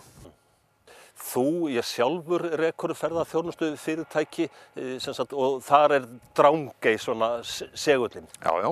Þú, 1.28 1.48
ég 1.72 1.84
sjálfur 1.84 2.44
rekur 2.56 2.94
ferðarþjónustu 2.96 3.72
fyrirtæki 3.80 4.46
eh, 4.48 4.96
sagt, 5.02 5.34
og 5.36 5.60
þar 5.66 5.98
er 5.98 6.06
drángei 6.36 6.96
svona 7.00 7.38
segullin. 7.44 8.28
Já, 8.40 8.52
já. 8.64 8.70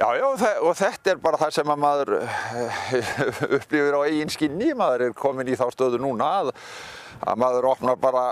Já, 0.00 0.06
já, 0.16 0.24
og 0.64 0.76
þetta 0.78 1.10
er 1.12 1.18
bara 1.20 1.36
það 1.36 1.50
sem 1.58 1.70
að 1.74 1.80
maður 1.82 2.14
eh, 2.22 2.78
upplifir 3.58 3.98
á 3.98 4.00
eigin 4.06 4.32
skinni. 4.32 4.72
Maður 4.72 5.10
er 5.10 5.16
komin 5.18 5.50
í 5.52 5.58
þá 5.60 5.66
stöðu 5.74 6.00
núna 6.00 6.32
að 6.40 6.54
að 7.20 7.40
maður 7.42 7.66
opnar 7.74 7.98
bara 8.00 8.24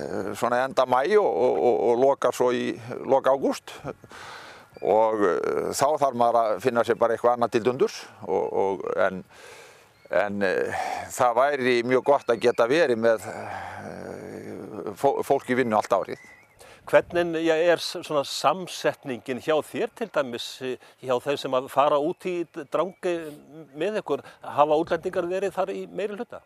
eh, 0.00 0.30
svona 0.38 0.62
enda 0.64 0.86
mæ 0.88 1.02
og, 1.20 1.28
og, 1.28 1.74
og 1.90 2.00
lokar 2.00 2.32
svo 2.32 2.48
í 2.56 2.70
loka 3.04 3.34
ágúst 3.36 3.74
og 4.80 5.20
þá 5.76 5.88
þarf 6.00 6.16
maður 6.16 6.38
að 6.40 6.60
finna 6.64 6.84
sér 6.88 6.96
bara 6.96 7.12
eitthvað 7.12 7.34
annað 7.36 7.52
til 7.52 7.64
dundurs 7.66 7.98
og, 8.24 8.86
en, 8.96 9.18
en 10.10 10.42
uh, 10.46 10.82
það 11.14 11.38
væri 11.38 11.78
mjög 11.86 12.04
gott 12.10 12.30
að 12.32 12.42
geta 12.44 12.66
verið 12.70 13.00
með 13.00 13.24
uh, 13.30 14.92
fólk 14.98 15.50
í 15.50 15.58
vinnu 15.60 15.78
allt 15.78 15.94
árið. 15.94 16.28
Hvernig 16.90 17.46
er 17.46 17.78
svona 17.78 18.24
samsetningin 18.26 19.42
hjá 19.44 19.54
þér 19.62 19.92
til 19.94 20.08
dæmis 20.10 20.46
hjá 20.58 21.12
þeir 21.22 21.38
sem 21.38 21.54
að 21.54 21.68
fara 21.70 22.00
út 22.02 22.24
í 22.26 22.40
drangi 22.72 23.12
með 23.78 24.00
ykkur, 24.00 24.24
hafa 24.42 24.78
útlendingar 24.80 25.28
verið 25.30 25.54
þar 25.54 25.70
í 25.76 25.84
meiri 25.86 26.16
hluta? 26.18 26.40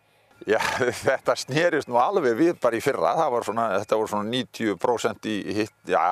Já, 0.44 0.58
þetta 1.06 1.36
snerist 1.38 1.88
nú 1.88 1.96
alveg 2.00 2.34
við 2.36 2.56
bara 2.60 2.76
í 2.76 2.82
fyrra, 2.84 3.14
var 3.32 3.46
svona, 3.46 3.70
þetta 3.80 3.98
voru 4.00 4.10
svona 4.10 4.30
90% 4.34 5.28
í 5.30 5.36
hitt, 5.60 5.76
já, 5.88 6.02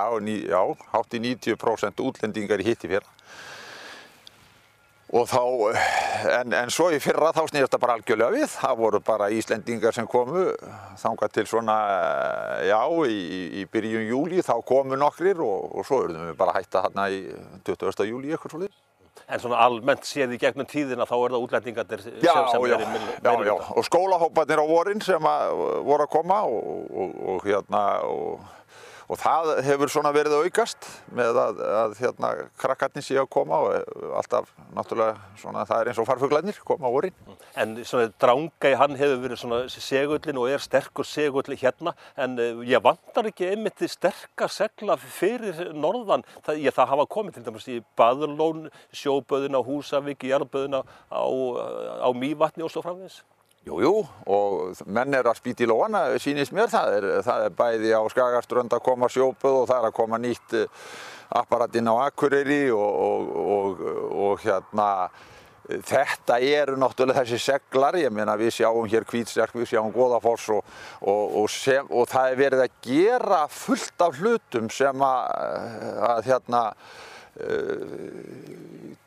já, 0.47 0.63
hátt 0.95 1.19
í 1.19 1.23
90% 1.27 2.05
útlendingar 2.07 2.63
í 2.63 2.69
hitt 2.71 2.87
í 2.87 2.93
fyrra. 2.95 3.19
Og 5.13 5.27
þá, 5.29 5.41
en, 6.39 6.55
en 6.57 6.71
svo 6.73 6.87
í 6.89 6.99
fyrra 7.03 7.35
þá 7.37 7.43
snýrst 7.51 7.75
það 7.75 7.81
bara 7.83 7.97
algjörlega 7.99 8.33
við, 8.33 8.47
það 8.55 8.79
voru 8.79 9.01
bara 9.05 9.27
Íslendingar 9.37 9.93
sem 9.93 10.07
komu, 10.09 10.47
þangað 11.03 11.35
til 11.35 11.45
svona, 11.51 11.75
já, 12.65 12.79
í, 13.05 13.19
í 13.61 13.67
byrjun 13.69 14.07
júli 14.09 14.41
þá 14.47 14.55
komu 14.65 14.97
nokkrir 14.97 15.43
og, 15.45 15.67
og 15.77 15.85
svo 15.85 16.07
erum 16.07 16.31
við 16.31 16.39
bara 16.41 16.57
hætta 16.57 16.87
hérna 16.87 17.11
í 17.13 17.27
20. 17.69 18.07
júli 18.09 18.33
eitthvað 18.33 18.57
svolítið. 18.57 18.81
En 19.29 19.41
svona 19.41 19.61
almennt 19.61 20.09
séð 20.09 20.33
í 20.33 20.41
gegnum 20.41 20.67
tíðina 20.69 21.05
þá 21.05 21.15
er 21.19 21.35
það 21.35 21.45
útlendingarnir 21.45 22.03
sem, 22.07 22.17
já, 22.25 22.33
sem 22.49 22.65
já, 22.65 22.79
er 22.79 22.87
í 22.87 22.89
meira 22.95 23.21
Já, 23.21 23.45
já, 23.51 23.53
og 23.77 23.87
skólahópanir 23.87 24.65
á 24.65 24.67
vorin 24.67 25.05
sem 25.05 25.29
að, 25.29 25.61
voru 25.85 26.09
að 26.09 26.13
koma 26.17 26.41
og, 26.49 26.89
og, 26.89 27.15
og 27.35 27.47
hérna 27.47 27.85
og 28.09 28.51
og 29.13 29.19
það 29.21 29.51
hefur 29.67 29.91
svona 29.93 30.13
verið 30.15 30.35
að 30.39 30.47
aukast 30.47 30.87
með 31.13 31.39
að, 31.43 31.59
að 31.83 31.95
hérna, 31.99 32.31
krakkarnir 32.61 33.05
sé 33.05 33.19
að 33.21 33.29
koma 33.35 33.59
og 33.67 34.07
alltaf 34.17 34.49
náttúrulega 34.73 35.41
svona 35.41 35.67
það 35.69 35.83
er 35.83 35.91
eins 35.91 36.01
og 36.01 36.09
farfuglarnir 36.09 36.61
koma 36.65 36.89
á 36.89 36.97
orðin. 36.97 37.19
En 37.61 37.75
svona 37.85 38.09
Drángæ 38.23 38.73
hann 38.81 38.97
hefur 38.97 39.21
verið 39.27 39.43
svona 39.43 39.61
segullin 39.73 40.41
og 40.41 40.49
er 40.49 40.65
sterkur 40.65 41.09
segull 41.09 41.59
hérna 41.61 41.93
en 42.17 42.39
uh, 42.41 42.63
ég 42.65 42.81
vantar 42.85 43.29
ekki 43.29 43.51
einmitt 43.53 43.85
sterkar 43.93 44.53
segla 44.53 44.97
fyrir 44.97 45.75
norðan 45.77 46.25
það, 46.47 46.63
ég, 46.65 46.73
það 46.73 46.93
hafa 46.95 47.09
komið 47.13 47.37
til 47.37 47.45
dæmis 47.51 47.69
í 47.69 47.79
Badurlón, 47.99 48.71
sjóböðuna, 48.97 49.61
Húsavík, 49.67 50.25
Jarlböðuna 50.31 50.85
á, 51.13 51.25
á 52.01 52.09
Mývatni 52.17 52.65
og 52.65 52.73
svo 52.73 52.85
framins. 52.85 53.21
Jú, 53.63 53.77
jú, 53.79 53.91
og 54.27 54.81
menn 54.91 55.15
er 55.15 55.29
að 55.31 55.37
spýta 55.39 55.63
í 55.63 55.69
lóana, 55.71 56.01
sínist 56.19 56.51
mér, 56.51 56.67
það 56.73 56.95
er, 56.97 57.05
það 57.23 57.45
er 57.45 57.53
bæði 57.61 57.93
á 57.95 58.03
Skagaströnd 58.11 58.75
að 58.75 58.83
koma 58.89 59.07
sjópuð 59.07 59.59
og 59.61 59.69
það 59.71 59.77
er 59.77 59.87
að 59.87 59.95
koma 60.01 60.19
nýtt 60.19 60.57
eh, 60.59 60.89
apparatinn 61.39 61.91
á 61.95 61.95
Akureyri 62.09 62.65
og, 62.75 62.89
og, 63.07 63.31
og, 63.39 63.85
og 64.25 64.43
hérna, 64.43 64.89
þetta 65.87 66.41
eru 66.43 66.75
náttúrulega 66.83 67.23
þessi 67.23 67.39
seglar, 67.39 68.01
ég 68.03 68.11
meina 68.11 68.35
við 68.41 68.51
sjáum 68.59 68.91
hér 68.91 69.07
Kvítserk, 69.07 69.55
við 69.55 69.71
sjáum 69.77 69.95
Goðafoss 69.95 70.51
og 70.59 72.03
það 72.11 72.33
er 72.33 72.43
verið 72.43 72.65
að 72.67 72.77
gera 72.89 73.45
fullt 73.47 74.07
af 74.09 74.19
hlutum 74.19 74.67
sem 74.75 75.07
að, 75.07 75.31
að 76.11 76.33
hérna, 76.33 76.67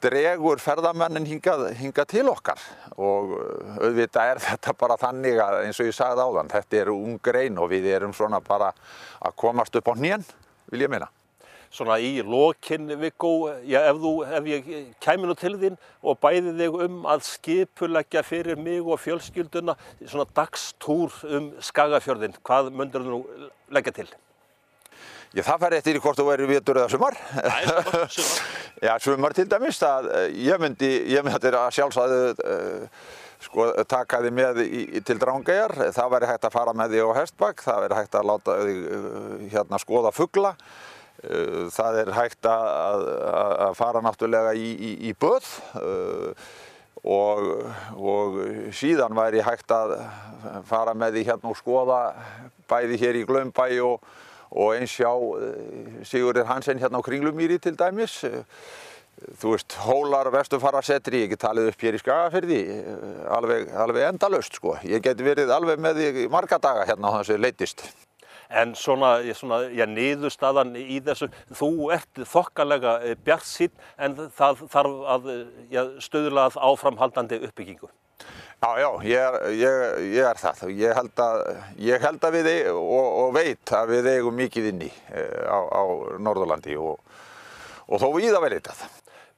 dregur 0.06 0.62
ferðamennin 0.62 1.26
hingað, 1.28 1.68
hingað 1.80 2.08
til 2.14 2.26
okkar 2.30 2.62
og 2.96 3.36
uh, 3.38 3.76
auðvitað 3.82 4.32
er 4.32 4.42
þetta 4.44 4.74
bara 4.78 4.98
þannig 5.02 5.42
að 5.42 5.60
eins 5.66 5.82
og 5.82 5.90
ég 5.90 5.98
sagði 5.98 6.26
áðan, 6.26 6.50
þetta 6.54 6.82
er 6.82 6.92
ung 6.94 7.20
grein 7.24 7.60
og 7.62 7.70
við 7.74 7.92
erum 7.96 8.16
svona 8.16 8.42
bara 8.44 8.72
að 9.20 9.38
komast 9.40 9.78
upp 9.78 9.92
á 9.92 9.94
hnén, 9.98 10.26
vil 10.72 10.86
ég 10.86 10.92
meina. 10.92 11.10
Svona 11.76 11.98
í 12.00 12.22
lokin, 12.24 12.88
Viggo, 13.02 13.50
ef, 13.52 14.04
ef 14.38 14.46
ég 14.48 14.68
kæmi 15.04 15.28
nú 15.28 15.36
til 15.36 15.56
þín 15.60 15.80
og 16.06 16.22
bæði 16.24 16.54
þig 16.60 16.78
um 16.86 17.02
að 17.12 17.26
skipuleggja 17.28 18.24
fyrir 18.24 18.62
mig 18.62 18.86
og 18.86 19.02
fjölskylduna 19.04 19.76
svona 20.06 20.28
dagstúr 20.38 21.18
um 21.36 21.50
Skagafjörðin, 21.60 22.38
hvað 22.46 22.72
myndur 22.72 23.04
þú 23.04 23.18
nú 23.18 23.50
leggja 23.76 23.98
til? 23.98 24.08
Já, 25.36 25.42
það 25.44 25.64
fær 25.66 25.74
eftir 25.76 25.98
í 25.98 26.00
hvort 26.00 26.16
þú 26.16 26.26
verið 26.30 26.48
vitur 26.54 26.78
eða 26.80 26.92
sumar. 26.94 27.16
Það 27.34 27.56
er 27.58 27.66
svo 27.68 28.04
sumar. 28.16 28.46
Já, 28.86 28.92
sumar 29.04 29.34
til 29.36 29.46
dæmis, 29.52 29.82
að 29.84 30.08
eh, 30.16 30.28
ég 30.46 30.62
myndi, 30.64 30.92
ég 31.12 31.26
myndi 31.28 31.52
að 31.52 31.74
sjálfsæðu 31.76 32.20
uh, 32.40 33.04
sko, 33.44 33.68
taka 33.92 34.22
þið 34.24 34.36
með 34.38 34.62
í, 34.64 34.84
til 35.04 35.18
Drangegar, 35.20 35.76
það 35.96 36.14
væri 36.16 36.32
hægt 36.32 36.48
að 36.48 36.56
fara 36.56 36.76
með 36.80 36.96
því 36.96 37.04
á 37.04 37.18
Hestbakk, 37.20 37.64
það 37.68 37.84
væri 37.84 38.00
hægt 38.00 38.16
að 38.16 38.28
láta 38.32 38.58
þið 38.62 38.82
uh, 38.96 39.30
hérna 39.52 39.80
skoða 39.84 40.16
fuggla, 40.16 40.56
uh, 40.56 41.62
það 41.76 42.02
er 42.06 42.16
hægt 42.16 42.52
að, 42.52 42.68
að, 42.80 43.08
að 43.68 43.80
fara 43.82 44.04
náttúrulega 44.08 44.56
í, 44.56 44.70
í, 44.72 44.98
í 45.12 45.16
böð 45.20 45.52
og, 47.06 47.50
og 48.00 48.40
síðan 48.76 49.20
væri 49.20 49.44
hægt 49.44 49.72
að 49.76 49.98
fara 50.70 50.96
með 50.96 51.20
því 51.20 51.32
hérna 51.34 51.52
og 51.52 51.60
skoða 51.60 52.00
bæði 52.72 53.02
hér 53.04 53.20
í 53.20 53.28
Glömbæ 53.28 53.68
og 53.84 54.08
og 54.52 54.76
eins 54.76 54.94
sjá 54.96 55.12
Sigurður 56.06 56.50
Hansen 56.50 56.82
hérna 56.82 57.02
á 57.02 57.06
Kringlumýri 57.06 57.60
til 57.62 57.78
dæmis. 57.80 58.24
Þú 59.40 59.54
veist, 59.54 59.78
hólar, 59.80 60.28
vestufarasetri, 60.34 61.22
ég 61.24 61.30
get 61.32 61.40
talið 61.46 61.70
upp 61.72 61.84
hér 61.86 61.96
í 61.96 62.00
Skagafyrði, 62.02 62.58
alveg, 63.32 63.70
alveg 63.72 64.10
endalaust 64.10 64.58
sko. 64.60 64.76
Ég 64.84 65.04
get 65.06 65.22
verið 65.24 65.54
alveg 65.56 65.80
með 65.80 66.02
því 66.02 66.26
marga 66.34 66.60
daga 66.60 66.84
hérna 66.90 67.14
á 67.16 67.18
þessu 67.22 67.38
leitist. 67.40 67.86
En 68.52 68.76
svona, 68.78 69.18
svona 69.34 69.62
já, 69.74 69.88
niðurstaðan 69.90 70.76
í 70.78 71.00
þessu, 71.06 71.32
þú 71.48 71.70
ert 71.96 72.26
þokkalega 72.28 72.98
bjart 73.26 73.48
sín 73.48 73.72
en 73.98 74.20
það 74.36 74.66
þarf 74.76 75.00
að 75.16 75.32
já, 75.72 75.82
stöðlað 76.04 76.60
áframhaldandi 76.60 77.40
uppbyggingu. 77.48 77.90
Já, 78.64 78.70
já, 78.82 78.90
ég 79.06 79.20
er, 79.20 79.36
ég, 79.54 79.82
ég 80.16 80.26
er 80.26 80.40
það. 80.42 80.62
Ég 80.74 80.98
held 80.98 81.22
að, 81.22 81.42
ég 81.86 82.06
held 82.08 82.24
að 82.26 82.38
við 82.40 82.52
eigum 82.54 82.94
og, 82.98 83.10
og 83.22 83.34
veit 83.36 83.74
að 83.78 83.92
við 83.94 84.12
eigum 84.16 84.40
mikið 84.40 84.70
inni 84.72 84.92
á, 85.46 85.60
á 85.60 85.84
Norðurlandi 86.18 86.78
og, 86.82 86.98
og 87.86 88.02
þó 88.02 88.08
við 88.16 88.32
það 88.32 88.46
verið 88.48 88.64
þetta. 88.66 88.94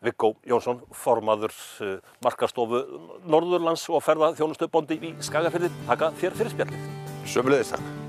Viggo 0.08 0.36
Jónsson, 0.46 0.82
formaður 0.94 1.54
uh, 1.82 1.96
markastofu 2.24 2.84
Norðurlands 3.26 3.88
og 3.90 4.04
ferða 4.06 4.36
þjónustöðbóndi 4.38 5.02
í 5.02 5.16
Skagafjörði. 5.26 5.74
Takka 5.90 6.14
þér 6.22 6.42
fyrir 6.44 6.54
spjallið. 6.54 6.92
Sömulegist 7.28 7.76
takk. 7.76 8.07